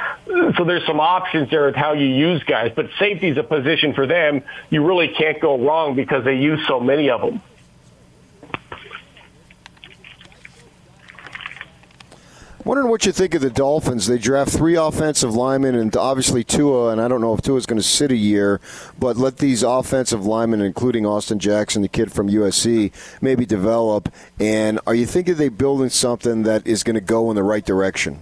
[0.57, 2.72] So there's some options there with how you use guys.
[2.74, 4.42] But safety is a position for them.
[4.70, 7.40] You really can't go wrong because they use so many of them.
[12.66, 14.09] Wondering what you think of the Dolphins.
[14.09, 17.64] They draft three offensive linemen and obviously Tua, and I don't know if Tua is
[17.64, 18.61] going to sit a year,
[18.98, 24.12] but let these offensive linemen, including Austin Jackson, the kid from USC, maybe develop.
[24.40, 27.64] And are you thinking they're building something that is going to go in the right
[27.64, 28.18] direction?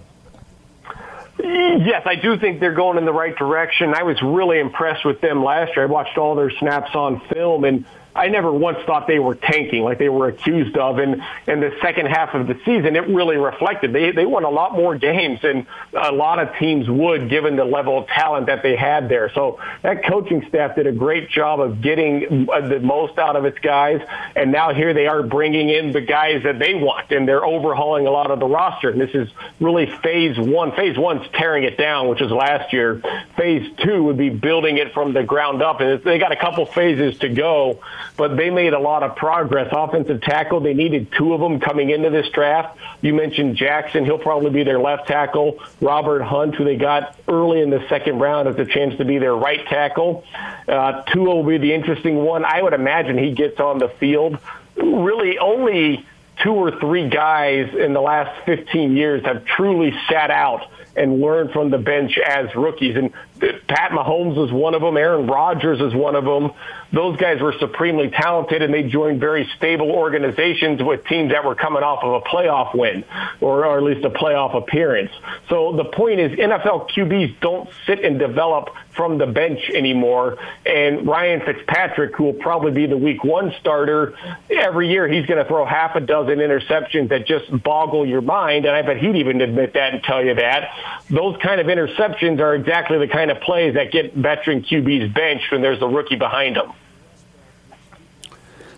[1.42, 3.94] Yes, I do think they're going in the right direction.
[3.94, 5.86] I was really impressed with them last year.
[5.86, 9.82] I watched all their snaps on film and I never once thought they were tanking
[9.82, 10.98] like they were accused of.
[10.98, 13.92] And in the second half of the season, it really reflected.
[13.92, 17.64] They they won a lot more games than a lot of teams would, given the
[17.64, 19.30] level of talent that they had there.
[19.34, 23.44] So that coaching staff did a great job of getting uh, the most out of
[23.44, 24.00] its guys.
[24.36, 28.06] And now here they are bringing in the guys that they want, and they're overhauling
[28.06, 28.90] a lot of the roster.
[28.90, 30.72] And this is really phase one.
[30.72, 33.02] Phase one's tearing it down, which was last year.
[33.36, 36.64] Phase two would be building it from the ground up, and they got a couple
[36.66, 37.80] phases to go
[38.16, 39.68] but they made a lot of progress.
[39.72, 42.78] Offensive tackle, they needed two of them coming into this draft.
[43.00, 44.04] You mentioned Jackson.
[44.04, 45.60] He'll probably be their left tackle.
[45.80, 49.18] Robert Hunt, who they got early in the second round, has a chance to be
[49.18, 50.24] their right tackle.
[50.68, 52.44] Uh, Tua will be the interesting one.
[52.44, 54.38] I would imagine he gets on the field.
[54.76, 56.06] Really, only
[56.42, 61.50] two or three guys in the last 15 years have truly sat out and learned
[61.50, 62.96] from the bench as rookies.
[62.96, 63.12] And
[63.66, 64.96] Pat Mahomes was one of them.
[64.96, 66.52] Aaron Rodgers is one of them.
[66.92, 71.54] Those guys were supremely talented, and they joined very stable organizations with teams that were
[71.54, 73.04] coming off of a playoff win,
[73.40, 75.10] or, or at least a playoff appearance.
[75.48, 80.38] So the point is, NFL QBs don't sit and develop from the bench anymore.
[80.64, 84.14] And Ryan Fitzpatrick, who will probably be the Week One starter,
[84.50, 88.66] every year he's going to throw half a dozen interceptions that just boggle your mind.
[88.66, 90.70] And I bet he'd even admit that and tell you that
[91.10, 95.50] those kind of interceptions are exactly the kind of plays that get veteran QBs benched
[95.50, 96.72] when there's a rookie behind them.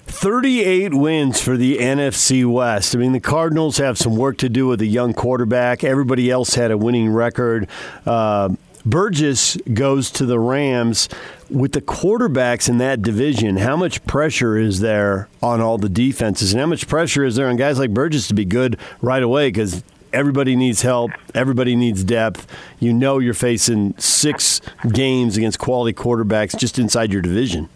[0.07, 2.95] 38 wins for the NFC West.
[2.95, 5.83] I mean, the Cardinals have some work to do with a young quarterback.
[5.83, 7.69] Everybody else had a winning record.
[8.07, 8.51] Uh,
[8.85, 11.09] Burgess goes to the Rams.
[11.51, 16.53] With the quarterbacks in that division, how much pressure is there on all the defenses?
[16.53, 19.49] And how much pressure is there on guys like Burgess to be good right away?
[19.49, 21.11] Because everybody needs help.
[21.35, 22.47] Everybody needs depth.
[22.79, 24.61] You know you're facing six
[24.92, 27.69] games against quality quarterbacks just inside your division.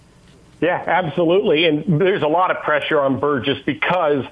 [0.61, 1.65] Yeah, absolutely.
[1.67, 4.25] And there's a lot of pressure on Burgess because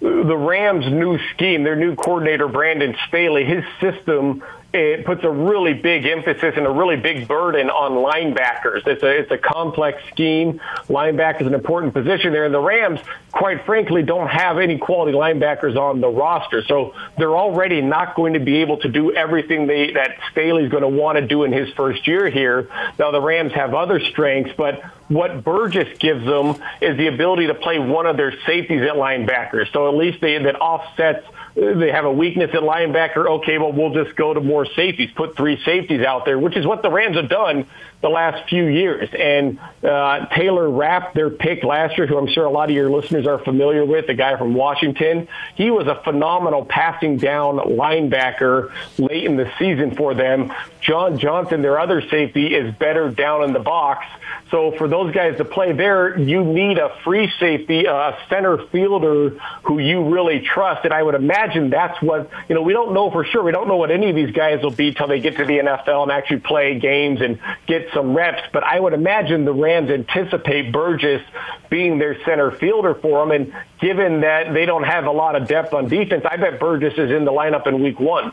[0.00, 4.42] the Rams' new scheme, their new coordinator, Brandon Staley, his system
[4.74, 8.84] it puts a really big emphasis and a really big burden on linebackers.
[8.86, 10.60] It's a it's a complex scheme.
[10.88, 12.98] Linebacker is an important position there, and the Rams,
[13.30, 16.64] quite frankly, don't have any quality linebackers on the roster.
[16.64, 20.82] So they're already not going to be able to do everything they, that Staley's going
[20.82, 22.68] to want to do in his first year here.
[22.98, 27.54] Now the Rams have other strengths, but what Burgess gives them is the ability to
[27.54, 29.70] play one of their safeties at linebacker.
[29.72, 33.28] So at least they, that offsets they have a weakness at linebacker.
[33.38, 36.66] Okay, well, we'll just go to more safeties, put three safeties out there, which is
[36.66, 37.66] what the Rams have done
[38.04, 39.08] the last few years.
[39.18, 42.90] And uh, Taylor Rapp, their pick last year, who I'm sure a lot of your
[42.90, 48.70] listeners are familiar with, the guy from Washington, he was a phenomenal passing down linebacker
[48.98, 50.52] late in the season for them.
[50.82, 54.04] John Johnson, their other safety, is better down in the box.
[54.50, 59.30] So for those guys to play there, you need a free safety, a center fielder
[59.62, 60.84] who you really trust.
[60.84, 63.42] And I would imagine that's what, you know, we don't know for sure.
[63.42, 65.58] We don't know what any of these guys will be till they get to the
[65.58, 68.42] NFL and actually play games and get some reps.
[68.52, 71.22] But I would imagine the Rams anticipate Burgess
[71.70, 73.30] being their center fielder for them.
[73.30, 76.94] And given that they don't have a lot of depth on defense, I bet Burgess
[76.94, 78.32] is in the lineup in week one.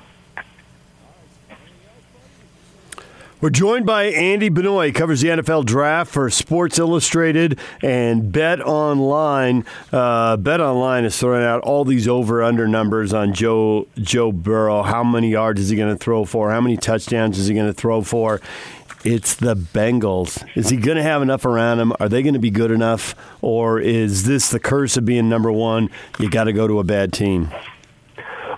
[3.41, 9.65] We're joined by Andy Benoit, covers the NFL draft for Sports Illustrated and Bet Online.
[9.91, 14.83] Uh, Bet Online is throwing out all these over/under numbers on Joe Joe Burrow.
[14.83, 16.51] How many yards is he going to throw for?
[16.51, 18.41] How many touchdowns is he going to throw for?
[19.03, 20.47] It's the Bengals.
[20.55, 21.93] Is he going to have enough around him?
[21.99, 25.51] Are they going to be good enough, or is this the curse of being number
[25.51, 25.89] one?
[26.19, 27.49] You got to go to a bad team.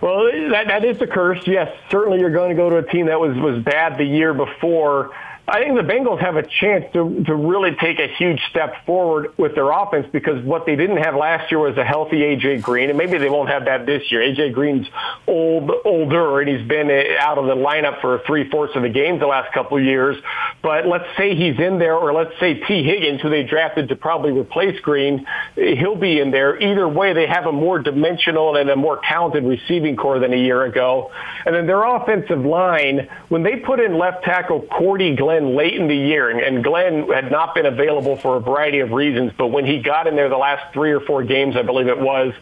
[0.01, 1.39] Well, that, that is the curse.
[1.47, 4.33] Yes, certainly you're going to go to a team that was, was bad the year
[4.33, 5.11] before
[5.45, 9.37] I think the Bengals have a chance to, to really take a huge step forward
[9.37, 12.87] with their offense because what they didn't have last year was a healthy AJ Green,
[12.87, 14.21] and maybe they won't have that this year.
[14.21, 14.87] AJ Green's
[15.27, 19.19] old, older, and he's been out of the lineup for three fourths of the games
[19.19, 20.15] the last couple of years.
[20.61, 23.97] But let's say he's in there, or let's say Tee Higgins, who they drafted to
[23.97, 26.57] probably replace Green, he'll be in there.
[26.57, 30.37] Either way, they have a more dimensional and a more talented receiving corps than a
[30.37, 31.11] year ago.
[31.45, 35.73] And then their offensive line, when they put in left tackle Cordy Glenn Glenn late
[35.73, 39.31] in the year, and, and Glenn had not been available for a variety of reasons,
[39.37, 41.99] but when he got in there the last three or four games, I believe it
[41.99, 42.33] was,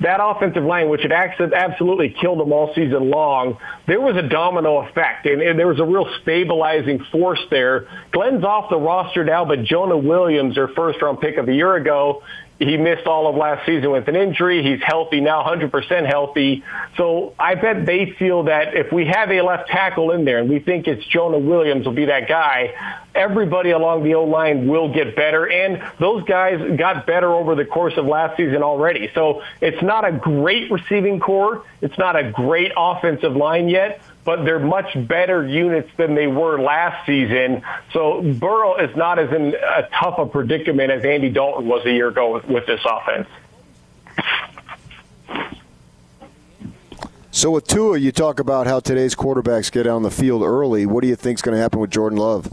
[0.00, 4.78] that offensive line, which had absolutely killed them all season long, there was a domino
[4.78, 7.88] effect, and, and there was a real stabilizing force there.
[8.12, 11.74] Glenn's off the roster now, but Jonah Williams, their first round pick of a year
[11.74, 12.22] ago,
[12.58, 14.62] he missed all of last season with an injury.
[14.62, 16.64] He's healthy now, 100% healthy.
[16.96, 20.48] So I bet they feel that if we have a left tackle in there and
[20.48, 22.74] we think it's Jonah Williams will be that guy,
[23.14, 25.50] everybody along the O-line will get better.
[25.50, 29.10] And those guys got better over the course of last season already.
[29.14, 31.62] So it's not a great receiving corps.
[31.82, 36.60] It's not a great offensive line yet, but they're much better units than they were
[36.60, 37.62] last season.
[37.92, 41.92] So Burrow is not as in a tough a predicament as Andy Dalton was a
[41.92, 43.28] year ago with, with this offense.
[47.30, 50.86] So with Tua, you talk about how today's quarterbacks get on the field early.
[50.86, 52.52] What do you think is going to happen with Jordan Love?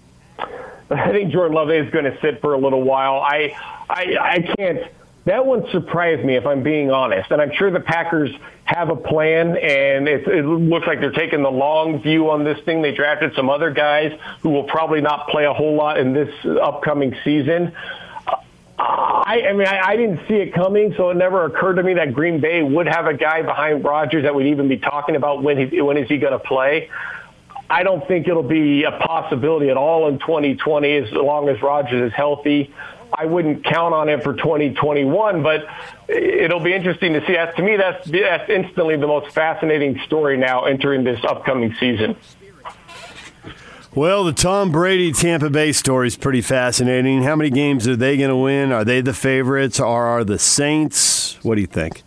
[0.38, 3.14] I think Jordan Love is going to sit for a little while.
[3.20, 3.56] I,
[3.88, 4.92] I, I can't
[5.30, 7.30] that one surprised me, if I'm being honest.
[7.30, 8.30] And I'm sure the Packers
[8.64, 12.58] have a plan, and it, it looks like they're taking the long view on this
[12.64, 12.82] thing.
[12.82, 16.34] They drafted some other guys who will probably not play a whole lot in this
[16.44, 17.72] upcoming season.
[18.76, 21.94] I, I mean, I, I didn't see it coming, so it never occurred to me
[21.94, 25.44] that Green Bay would have a guy behind Rodgers that we'd even be talking about
[25.44, 26.90] when he when is he going to play.
[27.68, 32.10] I don't think it'll be a possibility at all in 2020 as long as Rodgers
[32.10, 32.74] is healthy.
[33.12, 35.66] I wouldn't count on it for 2021, but
[36.08, 37.32] it'll be interesting to see.
[37.32, 42.16] That to me, that's that's instantly the most fascinating story now entering this upcoming season.
[43.92, 47.24] Well, the Tom Brady Tampa Bay story is pretty fascinating.
[47.24, 48.70] How many games are they going to win?
[48.70, 49.80] Are they the favorites?
[49.80, 51.38] Or are the Saints?
[51.42, 52.04] What do you think?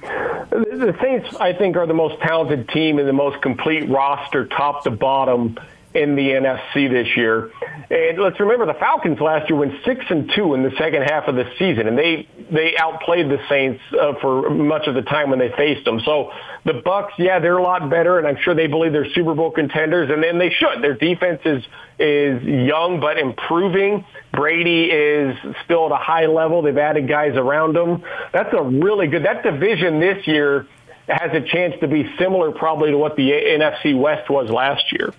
[0.00, 4.84] The Saints, I think, are the most talented team and the most complete roster, top
[4.84, 5.58] to bottom
[5.96, 7.50] in the NFC this year.
[7.90, 11.28] And let's remember the Falcons last year went six and two in the second half
[11.28, 15.30] of the season, and they they outplayed the Saints uh, for much of the time
[15.30, 16.00] when they faced them.
[16.00, 16.32] So
[16.64, 19.50] the Bucks, yeah, they're a lot better, and I'm sure they believe they're Super Bowl
[19.50, 20.82] contenders, and then they should.
[20.82, 21.64] Their defense is
[21.98, 24.04] is young but improving.
[24.32, 26.62] Brady is still at a high level.
[26.62, 28.02] They've added guys around him.
[28.32, 29.24] That's a really good.
[29.24, 30.66] That division this year
[31.08, 35.12] has a chance to be similar, probably to what the NFC West was last year.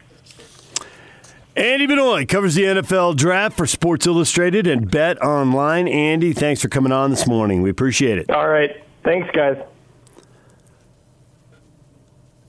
[1.58, 5.88] Andy Benoit covers the NFL draft for Sports Illustrated and Bet Online.
[5.88, 7.64] Andy, thanks for coming on this morning.
[7.64, 8.30] We appreciate it.
[8.30, 8.84] All right.
[9.03, 9.58] Thanks, guys.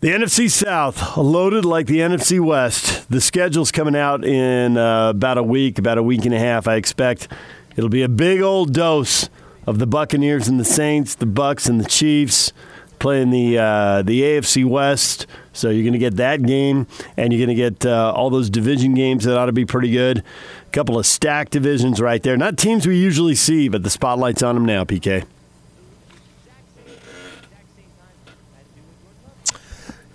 [0.00, 3.10] The NFC South loaded like the NFC West.
[3.10, 6.68] The schedule's coming out in uh, about a week, about a week and a half.
[6.68, 7.28] I expect
[7.76, 9.30] it'll be a big old dose
[9.66, 12.52] of the Buccaneers and the Saints, the Bucks and the Chiefs
[12.98, 15.26] playing the uh, the AFC West.
[15.52, 16.86] So you're going to get that game,
[17.16, 19.90] and you're going to get uh, all those division games that ought to be pretty
[19.90, 20.18] good.
[20.18, 22.36] A couple of stacked divisions right there.
[22.36, 24.84] Not teams we usually see, but the spotlight's on them now.
[24.84, 25.24] PK.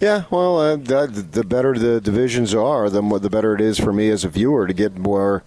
[0.03, 3.79] Yeah, well, uh, the, the better the divisions are, the more, the better it is
[3.79, 5.45] for me as a viewer to get more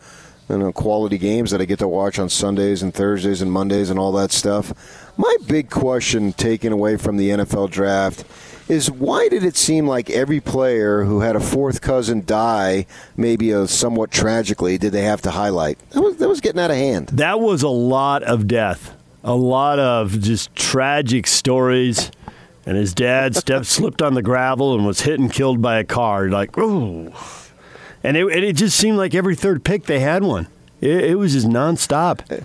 [0.49, 3.91] you know, quality games that I get to watch on Sundays and Thursdays and Mondays
[3.91, 5.06] and all that stuff.
[5.17, 8.25] My big question taken away from the NFL draft
[8.69, 12.87] is why did it seem like every player who had a fourth cousin die,
[13.17, 15.79] maybe a somewhat tragically, did they have to highlight?
[15.91, 17.09] That was, that was getting out of hand.
[17.09, 18.95] That was a lot of death,
[19.25, 22.11] a lot of just tragic stories.
[22.67, 25.85] And his dad stepped, slipped on the gravel and was hit and killed by a
[25.85, 26.29] car.
[26.29, 27.13] Like, ooh.
[28.03, 30.49] And it, it just seemed like every third pick they had one.
[30.81, 32.31] It, it was just nonstop.
[32.31, 32.45] Eh,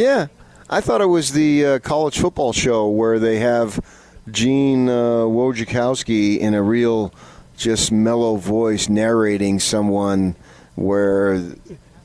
[0.00, 0.28] Yeah,
[0.70, 3.84] I thought it was the uh, college football show where they have
[4.30, 7.12] Gene uh, Wojciechowski in a real,
[7.58, 10.36] just mellow voice narrating someone
[10.74, 11.52] where.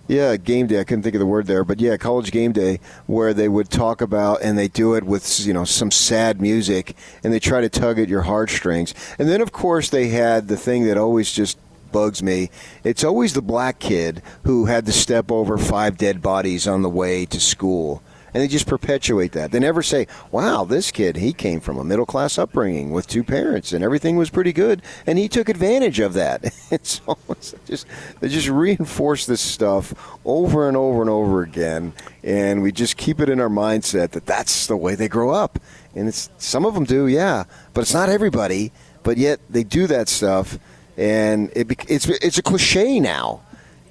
[0.08, 0.80] Yeah, game day.
[0.80, 3.72] I couldn't think of the word there, but yeah, college game day, where they would
[3.72, 7.62] talk about and they do it with you know some sad music, and they try
[7.62, 8.94] to tug at your heartstrings.
[9.18, 11.58] And then of course they had the thing that always just
[11.92, 12.50] bugs me.
[12.84, 16.90] It's always the black kid who had to step over five dead bodies on the
[16.90, 18.02] way to school.
[18.36, 19.54] And they just perpetuate that.
[19.54, 23.24] They never say, wow, this kid, he came from a middle class upbringing with two
[23.24, 24.82] parents and everything was pretty good.
[25.08, 26.44] And he took advantage of that.
[26.72, 27.86] It's almost just,
[28.20, 29.94] they just reinforce this stuff
[30.26, 31.94] over and over and over again.
[32.24, 35.58] And we just keep it in our mindset that that's the way they grow up.
[35.94, 38.74] And it's some of them do, yeah, but it's not everybody.
[39.04, 40.60] But yet they do that stuff
[40.98, 43.42] and it, it's it's a cliche now,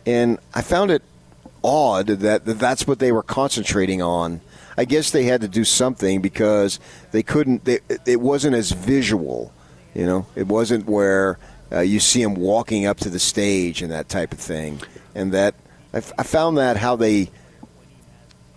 [0.07, 1.03] and I found it
[1.63, 4.41] odd that, that that's what they were concentrating on.
[4.77, 6.81] I guess they had to do something because
[7.13, 7.65] they couldn't.
[7.65, 9.53] They, it wasn't as visual
[9.95, 11.39] You know, it wasn't where
[11.71, 14.81] uh, you see him walking up to the stage and that type of thing.
[15.15, 15.55] And that
[15.93, 17.31] I, f- I found that how they,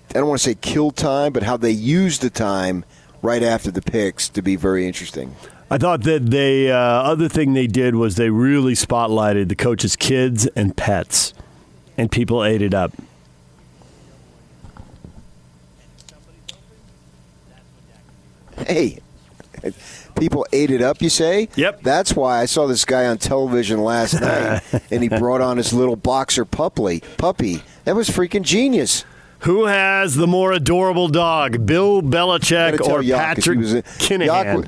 [0.10, 2.86] I don't want to say kill time, but how they use the time
[3.22, 5.36] right after the picks to be very interesting.
[5.70, 9.95] I thought that they uh, other thing they did was they really spotlighted the coach's
[9.95, 11.34] kids and pets,
[11.97, 12.93] and people ate it up.
[18.65, 18.99] Hey,
[20.18, 21.49] people ate it up, you say?
[21.55, 21.82] Yep.
[21.84, 25.74] That's why I saw this guy on television last night, and he brought on his
[25.74, 27.01] little boxer puppy.
[27.18, 27.61] Puppy.
[27.84, 29.05] That was freaking genius.
[29.42, 34.68] Who has the more adorable dog, Bill Belichick or Yuck, 'cause Patrick was a- Kinahan?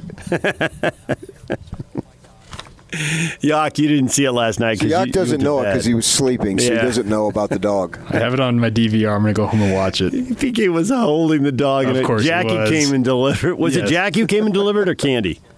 [3.41, 4.80] Yuck, you didn't see it last night.
[4.80, 6.80] 'cause you- Yuck you doesn't went know it because he was sleeping, so Yeah.
[6.82, 7.97] he doesn't know about the dog.
[8.09, 9.15] I have it on my DVR.
[9.15, 10.13] I'm going to go home and watch it.
[10.39, 12.70] PK was holding the dog, Of and course Jackie was.
[12.70, 13.55] came and delivered.
[13.57, 13.89] Was it Yes.
[13.89, 15.39] Jackie who came and delivered, or Candy?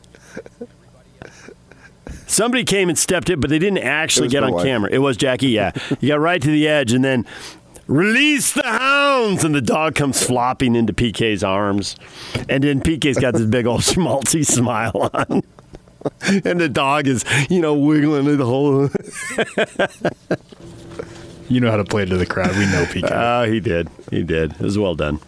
[2.27, 4.63] Somebody came and stepped it, but they didn't actually get on wife.
[4.65, 4.89] camera.
[4.89, 5.71] It was Jackie, yeah.
[5.99, 7.25] you got right to the edge, and then
[7.91, 11.95] release the hounds, and the dog comes flopping into PK's arms,
[12.49, 15.43] and then PK's got this big old schmaltzy smile on.
[16.23, 18.89] And the dog is, you know, wiggling the whole.
[21.51, 22.55] You know how to play to the crowd.
[22.55, 23.11] We know PK.
[23.11, 23.89] Oh, he did.
[24.09, 24.53] He did.
[24.53, 25.19] It was well done.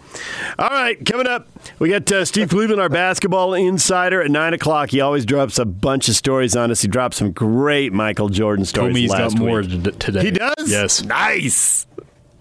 [0.57, 1.49] All right, coming up,
[1.79, 4.91] we got uh, Steve Cleveland, our basketball insider, at 9 o'clock.
[4.91, 6.81] He always drops a bunch of stories on us.
[6.81, 9.99] He dropped some great Michael Jordan stories Comey's last got more week.
[9.99, 10.21] today.
[10.21, 10.71] He does?
[10.71, 11.03] Yes.
[11.03, 11.87] Nice.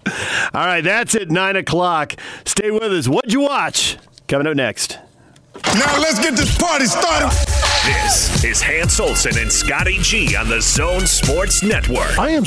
[0.55, 2.15] All right, that's at 9 o'clock.
[2.45, 3.09] Stay with us.
[3.09, 3.97] What'd you watch?
[4.29, 4.99] Coming up next.
[5.75, 7.31] Now let's get this party started.
[7.85, 12.19] This is Hans Olsen and Scotty G on the Zone Sports Network.
[12.19, 12.45] I am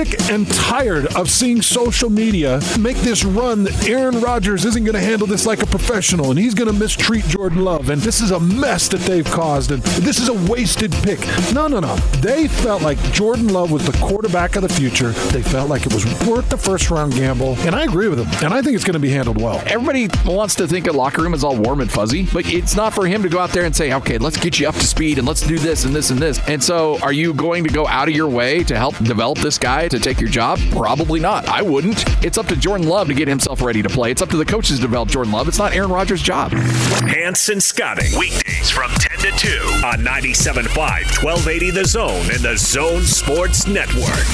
[0.00, 4.94] sick and tired of seeing social media make this run that Aaron Rodgers isn't going
[4.94, 8.20] to handle this like a professional and he's going to mistreat Jordan Love and this
[8.20, 11.20] is a mess that they've caused and this is a wasted pick.
[11.54, 11.94] No, no, no.
[12.18, 15.10] They felt like Jordan Love was the quarterback of the future.
[15.30, 18.28] They felt like it was worth the first round gamble and I agree with them
[18.42, 19.62] and I think it's going to be handled well.
[19.64, 22.94] Everybody wants to think a locker room is all warm and fuzzy, but it's not
[22.94, 25.18] for him to go out there and say, okay, let's get you up to speed
[25.18, 26.40] and let's do this and this and this.
[26.48, 29.56] And so, are you going to go out of your way to help develop this
[29.56, 30.58] guy to take your job?
[30.70, 31.48] Probably not.
[31.48, 32.04] I wouldn't.
[32.24, 34.10] It's up to Jordan Love to get himself ready to play.
[34.10, 35.48] It's up to the coaches to develop Jordan Love.
[35.48, 36.52] It's not Aaron Rodgers' job.
[36.52, 38.08] Hanson and Scotty.
[38.18, 39.48] Weekdays from 10 to 2
[39.86, 44.26] on 97.5, 1280 The Zone and the Zone Sports Network.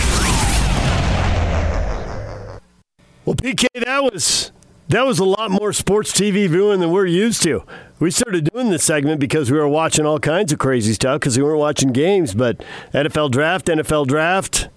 [3.27, 4.53] Well, PK, that was
[4.89, 7.63] that was a lot more sports TV viewing than we're used to.
[7.99, 11.37] We started doing this segment because we were watching all kinds of crazy stuff because
[11.37, 12.33] we weren't watching games.
[12.35, 14.71] But NFL draft, NFL draft,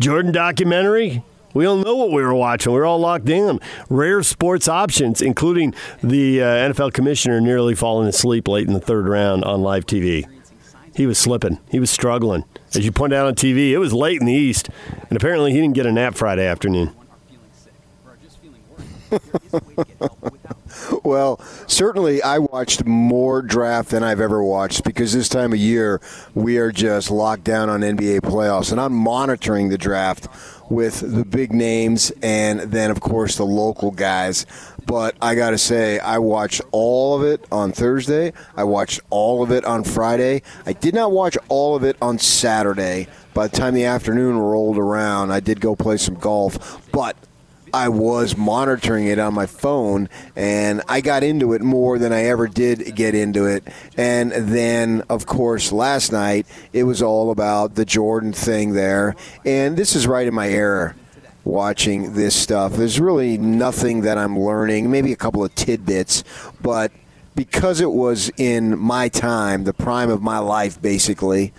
[0.00, 1.22] Jordan documentary.
[1.54, 2.72] We all know what we were watching.
[2.72, 3.58] We were all locked in.
[3.88, 9.08] Rare sports options, including the uh, NFL commissioner nearly falling asleep late in the third
[9.08, 10.24] round on live TV.
[10.94, 11.58] He was slipping.
[11.70, 12.44] He was struggling.
[12.74, 14.68] As you pointed out on TV, it was late in the East,
[15.08, 16.94] and apparently he didn't get a nap Friday afternoon.
[21.02, 26.00] Well, certainly I watched more draft than I've ever watched because this time of year
[26.34, 30.28] we are just locked down on NBA playoffs, and I'm monitoring the draft
[30.70, 34.46] with the big names and then, of course, the local guys.
[34.86, 38.32] But I got to say, I watched all of it on Thursday.
[38.56, 40.42] I watched all of it on Friday.
[40.64, 43.06] I did not watch all of it on Saturday.
[43.34, 46.80] By the time the afternoon rolled around, I did go play some golf.
[46.90, 47.16] But
[47.72, 52.24] I was monitoring it on my phone, and I got into it more than I
[52.24, 53.64] ever did get into it.
[53.96, 59.16] And then, of course, last night it was all about the Jordan thing there.
[59.44, 60.94] And this is right in my era
[61.44, 62.74] watching this stuff.
[62.74, 66.24] There's really nothing that I'm learning, maybe a couple of tidbits,
[66.60, 66.92] but
[67.34, 71.52] because it was in my time, the prime of my life, basically.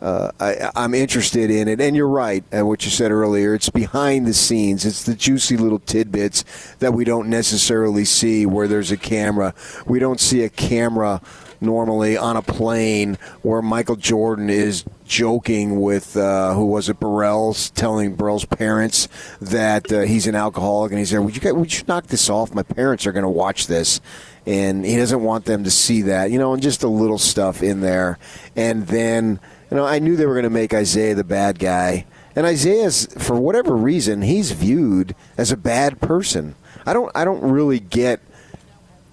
[0.00, 2.42] Uh, I, I'm interested in it, and you're right.
[2.56, 4.86] Uh, what you said earlier, it's behind the scenes.
[4.86, 6.44] It's the juicy little tidbits
[6.78, 9.54] that we don't necessarily see where there's a camera.
[9.86, 11.20] We don't see a camera
[11.60, 17.68] normally on a plane where Michael Jordan is joking with uh, who was it, Burrell's,
[17.70, 19.08] telling Burrell's parents
[19.40, 21.20] that uh, he's an alcoholic, and he's there.
[21.20, 22.54] Would you would you knock this off?
[22.54, 24.00] My parents are going to watch this
[24.46, 27.62] and he doesn't want them to see that, you know, and just a little stuff
[27.62, 28.18] in there.
[28.56, 29.38] And then,
[29.70, 32.06] you know, I knew they were going to make Isiah the bad guy.
[32.34, 36.54] And Isiah's, for whatever reason, he's viewed as a bad person.
[36.86, 38.20] I don't, I don't really get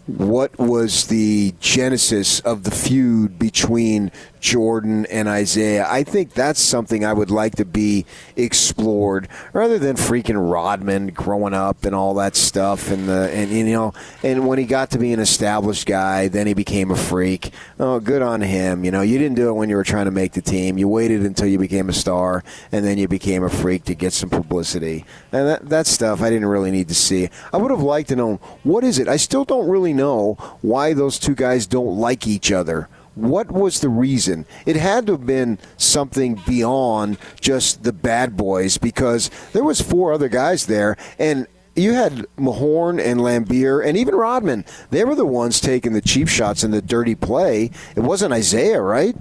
[0.07, 5.85] what was the genesis of the feud between Jordan and Isiah.
[5.89, 11.53] I think that's something I would like to be explored rather than freaking Rodman growing
[11.53, 14.99] up and all that stuff and the and you know and when he got to
[14.99, 17.51] be an established guy, then he became a freak.
[17.79, 18.83] Oh, good on him.
[18.83, 20.77] You know, you didn't do it when you were trying to make the team.
[20.77, 24.13] You waited until you became a star and then you became a freak to get
[24.13, 25.05] some publicity.
[25.31, 27.29] And that that stuff I didn't really need to see.
[27.53, 29.07] I would have liked to know what is it.
[29.07, 32.89] I still don't really know why those two guys don't like each other.
[33.17, 34.45] What was the reason?
[34.67, 40.13] It had to have been something beyond just the bad boys because there was four
[40.13, 44.65] other guys there and you had Mahorn and Laimbeer and even Rodman.
[44.89, 47.71] They were the ones taking the cheap shots and the dirty play.
[47.95, 49.15] It wasn't Isiah, right?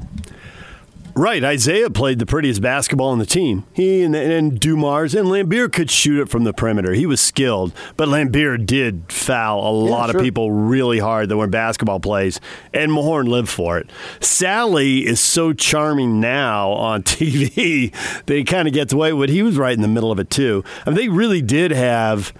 [1.18, 3.64] Right, Isiah played the prettiest basketball on the team.
[3.72, 6.92] He and, and Dumars and Laimbeer could shoot it from the perimeter.
[6.92, 10.20] He was skilled, but Laimbeer did foul a Yeah, lot sure.
[10.20, 12.38] of people really hard that were basketball plays,
[12.74, 13.88] and Mahorn lived for it.
[14.20, 17.92] Sally is so charming now on TV
[18.26, 19.30] that he kind of gets away with.
[19.30, 20.64] He was right in the middle of it too.
[20.84, 22.34] I mean, they really did have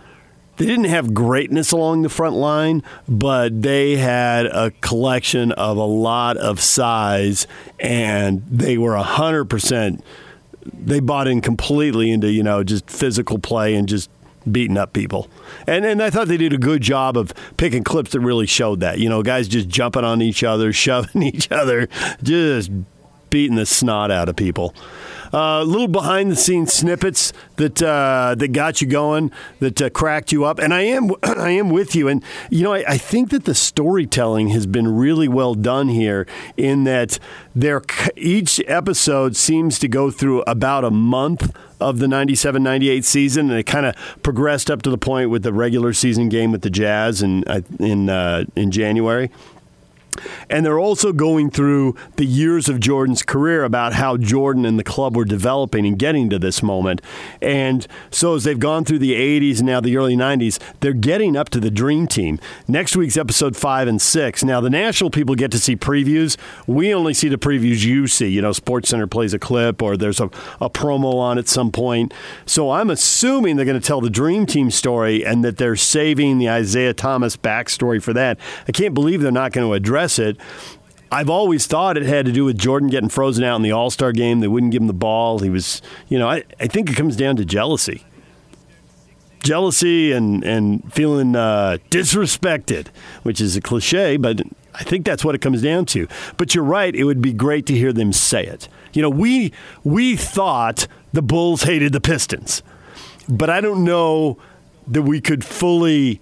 [0.56, 5.84] they didn't have greatness along the front line, but they had a collection of a
[5.84, 7.46] lot of size,
[7.78, 10.04] and they were hundred percent.
[10.72, 14.10] They bought in completely into you know just physical play and just
[14.50, 15.28] beating up people.
[15.66, 18.80] And and I thought they did a good job of picking clips that really showed
[18.80, 18.98] that.
[18.98, 21.88] You know, guys just jumping on each other, shoving each other,
[22.22, 22.70] just
[23.30, 24.74] beating the snot out of people.
[25.32, 30.32] Uh, little behind the scenes snippets that uh, that got you going, that uh, cracked
[30.32, 32.08] you up, and I am I am with you.
[32.08, 36.26] And you know, I, I think that the storytelling has been really well done here.
[36.56, 37.18] In that,
[37.54, 37.82] there
[38.16, 43.64] each episode seems to go through about a month of the 97-98 season, and it
[43.64, 47.22] kind of progressed up to the point with the regular season game with the Jazz
[47.22, 49.30] in uh, in uh, in January.
[50.48, 54.84] And they're also going through the years of Jordan's career about how Jordan and the
[54.84, 57.00] club were developing and getting to this moment.
[57.40, 61.36] And so, as they've gone through the 80s and now the early 90s, they're getting
[61.36, 62.38] up to the Dream Team.
[62.68, 64.44] Next week's episode five and six.
[64.44, 66.36] Now, the national people get to see previews.
[66.66, 68.28] We only see the previews you see.
[68.28, 70.26] You know, Sports Center plays a clip or there's a,
[70.60, 72.12] a promo on at some point.
[72.44, 76.38] So, I'm assuming they're going to tell the Dream Team story and that they're saving
[76.38, 78.38] the Isiah Thomas backstory for that.
[78.68, 80.36] I can't believe they're not going to address it.
[81.10, 83.90] I've always thought it had to do with Jordan getting frozen out in the All
[83.90, 84.40] Star game.
[84.40, 85.38] They wouldn't give him the ball.
[85.38, 88.04] He was, you know, I, I think it comes down to jealousy.
[89.42, 92.88] Jealousy and, and feeling uh, disrespected,
[93.22, 94.40] which is a cliche, but
[94.74, 96.08] I think that's what it comes down to.
[96.36, 98.68] But you're right, it would be great to hear them say it.
[98.92, 99.52] You know, we,
[99.84, 102.62] we thought the Bulls hated the Pistons,
[103.28, 104.38] but I don't know
[104.88, 106.20] that we could fully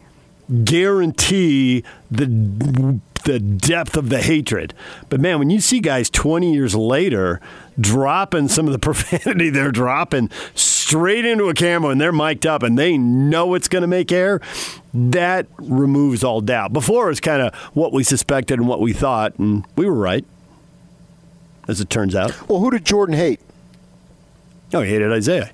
[0.64, 4.74] guarantee the the depth of the hatred.
[5.08, 7.40] But man, when you see guys 20 years later
[7.80, 12.62] dropping some of the profanity they're dropping straight into a camera and they're mic'd up
[12.62, 14.40] and they know it's going to make air,
[14.92, 16.72] that removes all doubt.
[16.72, 19.94] Before it was kind of what we suspected and what we thought, and we were
[19.94, 20.24] right,
[21.66, 22.48] as it turns out.
[22.48, 23.40] Well, who did Jordan hate?
[24.72, 25.50] Oh, he hated Isiah.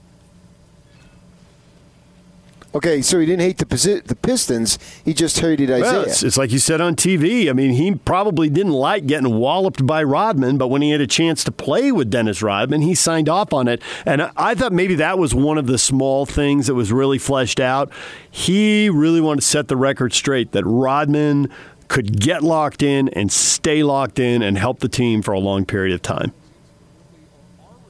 [2.72, 4.78] Okay, so he didn't hate the Pisi- the Pistons.
[5.04, 5.82] He just hated Isiah.
[5.82, 7.50] Well, it's, it's like you said on TV.
[7.50, 11.06] I mean, he probably didn't like getting walloped by Rodman, but when he had a
[11.06, 13.82] chance to play with Dennis Rodman, he signed off on it.
[14.06, 17.18] And I, I thought maybe that was one of the small things that was really
[17.18, 17.90] fleshed out.
[18.30, 21.48] He really wanted to set the record straight that Rodman
[21.88, 25.64] could get locked in and stay locked in and help the team for a long
[25.64, 26.32] period of time.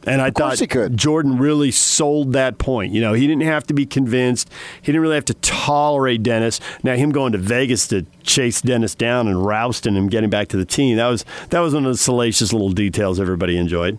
[0.07, 0.57] And I thought
[0.97, 2.93] Jordan really sold that point.
[2.93, 4.51] You know, he didn't have to be convinced.
[4.81, 6.61] He didn't really have to tolerate Dennis.
[6.83, 10.57] Now, him going to Vegas to chase Dennis down and rousting him, getting back to
[10.57, 13.99] the team, that was that was one of the salacious little details everybody enjoyed.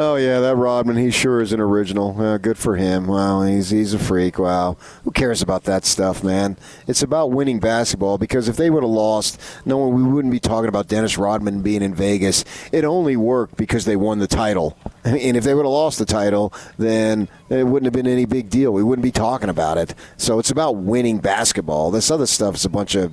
[0.00, 2.22] Oh yeah, that Rodman, he sure is an original.
[2.22, 3.08] Uh, good for him.
[3.08, 4.38] Wow, he's he's a freak.
[4.38, 6.56] Wow, who cares about that stuff, man?
[6.86, 8.16] It's about winning basketball.
[8.16, 11.62] Because if they would have lost, no one we wouldn't be talking about Dennis Rodman
[11.62, 12.44] being in Vegas.
[12.70, 14.78] It only worked because they won the title.
[15.02, 18.50] And if they would have lost the title, then it wouldn't have been any big
[18.50, 18.72] deal.
[18.72, 19.96] We wouldn't be talking about it.
[20.16, 21.90] So it's about winning basketball.
[21.90, 23.12] This other stuff is a bunch of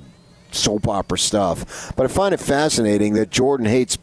[0.52, 1.92] soap opera stuff.
[1.96, 3.98] But I find it fascinating that Jordan hates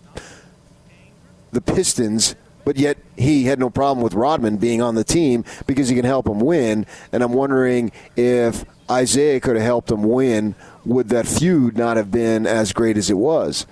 [1.53, 5.89] the Pistons, but yet he had no problem with Rodman being on the team because
[5.89, 6.85] he can help him win.
[7.11, 10.55] And I'm wondering if Isiah could have helped him win,
[10.85, 13.65] would that feud not have been as great as it was?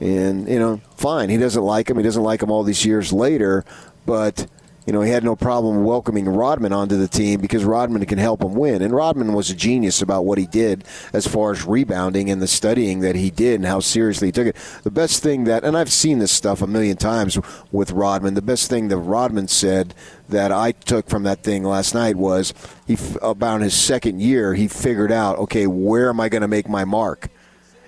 [0.00, 1.30] And, you know, fine.
[1.30, 1.96] He doesn't like him.
[1.96, 3.64] He doesn't like him all these years later,
[4.04, 4.46] but
[4.86, 8.42] you know, he had no problem welcoming Rodman onto the team because Rodman can help
[8.42, 8.82] him win.
[8.82, 12.46] And Rodman was a genius about what he did as far as rebounding and the
[12.46, 14.56] studying that he did and how seriously he took it.
[14.84, 17.36] The best thing that, and I've seen this stuff a million times
[17.72, 19.92] with Rodman, the best thing that Rodman said
[20.28, 22.54] that I took from that thing last night was
[22.86, 26.68] he, about his second year, he figured out, okay, where am I going to make
[26.68, 27.28] my mark?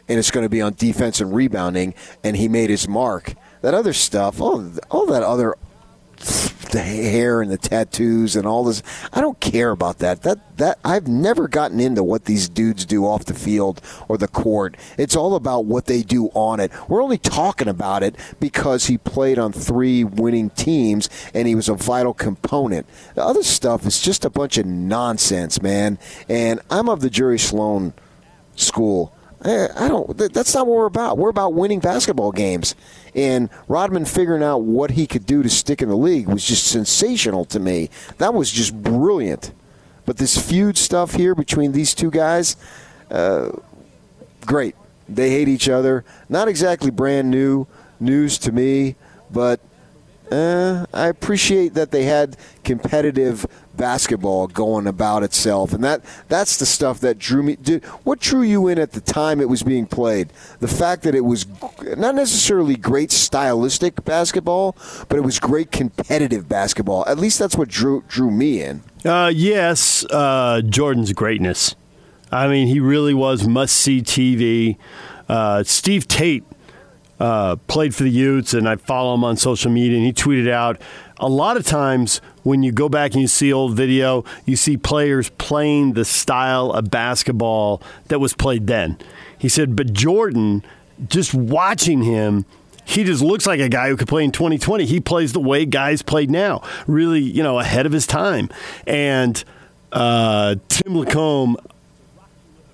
[0.08, 1.94] And it's going to be on defense and rebounding,
[2.24, 3.34] and he made his mark.
[3.60, 5.54] That other stuff, all, all that other
[6.18, 8.82] the hair and the tattoos and all this.
[9.12, 10.22] I don't care about that.
[10.22, 14.28] That that I've never gotten into what these dudes do off the field or the
[14.28, 14.76] court.
[14.96, 16.72] It's all about what they do on it.
[16.88, 21.68] We're only talking about it because he played on three winning teams and he was
[21.68, 22.86] a vital component.
[23.14, 25.98] The other stuff is just a bunch of nonsense, man.
[26.28, 27.94] And I'm of the Jerry Sloan
[28.56, 29.14] school.
[29.44, 30.16] I don't.
[30.16, 31.16] That's not what we're about.
[31.16, 32.74] We're about winning basketball games.
[33.14, 36.66] And Rodman figuring out what he could do to stick in the league was just
[36.66, 37.90] sensational to me.
[38.18, 39.52] That was just brilliant.
[40.04, 42.56] But this feud stuff here between these two guys,
[43.10, 43.50] uh,
[44.44, 44.74] great.
[45.08, 46.04] They hate each other.
[46.28, 47.66] Not exactly brand new
[48.00, 48.96] news to me,
[49.30, 49.60] but
[50.32, 56.66] uh, I appreciate that they had competitive basketball going about itself, and that that's the
[56.66, 57.56] stuff that drew me.
[57.56, 60.32] Did, what drew you in at the time it was being played?
[60.60, 61.46] The fact that it was
[61.96, 64.76] not necessarily great stylistic basketball,
[65.08, 67.04] but it was great competitive basketball.
[67.06, 68.82] At least that's what drew drew me in.
[69.04, 71.74] Uh, yes, uh, Jordan's greatness.
[72.30, 74.76] I mean, he really was must see TV.
[75.28, 76.44] Uh, Steve Tate
[77.20, 80.50] uh, played for the Utes, and I follow him on social media, and he tweeted
[80.50, 80.80] out
[81.18, 84.76] a lot of times when you go back and you see old video, you see
[84.76, 88.98] players playing the style of basketball that was played then.
[89.36, 90.64] He said, but Jordan,
[91.08, 92.44] just watching him,
[92.84, 94.86] he just looks like a guy who could play in 2020.
[94.86, 98.48] He plays the way guys played now, really, you know, ahead of his time.
[98.86, 99.42] And
[99.92, 101.56] uh, Tim LaComb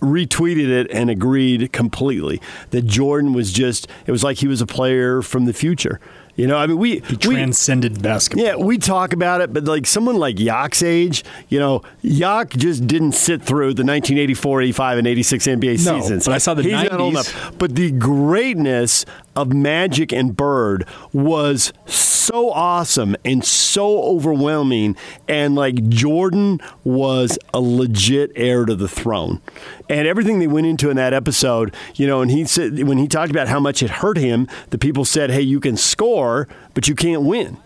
[0.05, 2.41] retweeted it and agreed completely
[2.71, 6.01] that Jordan was just, it was like he was a player from the future.
[6.37, 8.45] You know, I mean, we he transcended we, basketball.
[8.45, 12.89] Yeah, we talk about it, but like someone like Yak's age, you know, Yak just
[12.89, 16.27] didn't sit through the 1984, 85, and 86 NBA no, seasons.
[16.27, 16.91] But I saw the He's 90s.
[16.91, 17.53] Not old enough.
[17.59, 19.05] But the greatness
[19.37, 24.97] of Magic and Bird was so awesome and so overwhelming.
[25.28, 29.41] And like Jordan was a legit heir to the throne.
[29.89, 33.09] And everything they went into in that episode, you know, and he said, when he
[33.09, 36.89] talked about how much it hurt him, the people said, hey, you can score, but
[36.89, 37.59] you can't win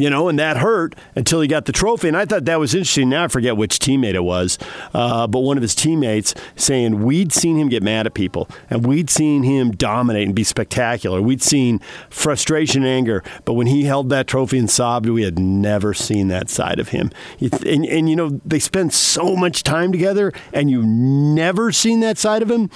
[0.00, 2.08] you know, and that hurt until he got the trophy.
[2.08, 3.08] And I thought that was interesting.
[3.08, 4.58] Now I forget which teammate it was,
[4.94, 8.86] uh, but one of his teammates saying we'd seen him get mad at people and
[8.86, 11.20] we'd seen him dominate and be spectacular.
[11.20, 11.80] We'd seen
[12.10, 16.28] frustration, and anger, but when he held that trophy and sobbed, we had never seen
[16.28, 17.10] that side of him.
[17.40, 22.18] And, and you know, they spend so much time together, and you've never seen that
[22.18, 22.70] side of him.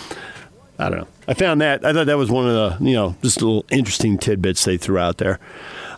[0.78, 1.08] I don't know.
[1.28, 1.84] I found that.
[1.84, 4.98] I thought that was one of the, you know, just little interesting tidbits they threw
[4.98, 5.38] out there.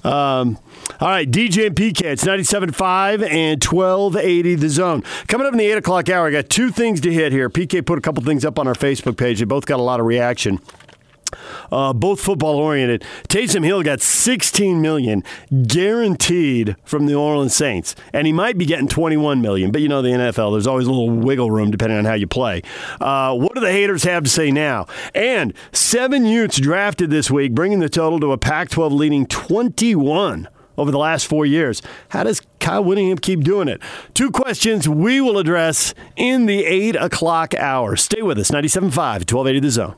[0.03, 0.59] Um,
[1.01, 5.03] all right, DJ and PK, it's 97.5 and 1280 the zone.
[5.27, 7.51] Coming up in the 8 o'clock hour, I got two things to hit here.
[7.51, 9.39] PK put a couple things up on our Facebook page.
[9.39, 10.61] They both got a lot of reaction.
[11.73, 13.05] Uh, both football oriented.
[13.29, 15.25] Taysom Hill got 16 million
[15.67, 19.73] guaranteed from the New Orleans Saints, and he might be getting 21 million.
[19.73, 22.27] But you know the NFL, there's always a little wiggle room depending on how you
[22.27, 22.63] play.
[23.01, 24.87] Uh, what do the haters have to say now?
[25.15, 30.91] And seven Utes drafted this week, bringing the total to a Pac-12 leading 21 over
[30.91, 31.83] the last four years.
[32.09, 33.81] How does Kyle Whittingham keep doing it?
[34.15, 37.97] Two questions we will address in the 8 o'clock hour.
[37.97, 39.97] Stay with us, 97.5, 1280 The Zone.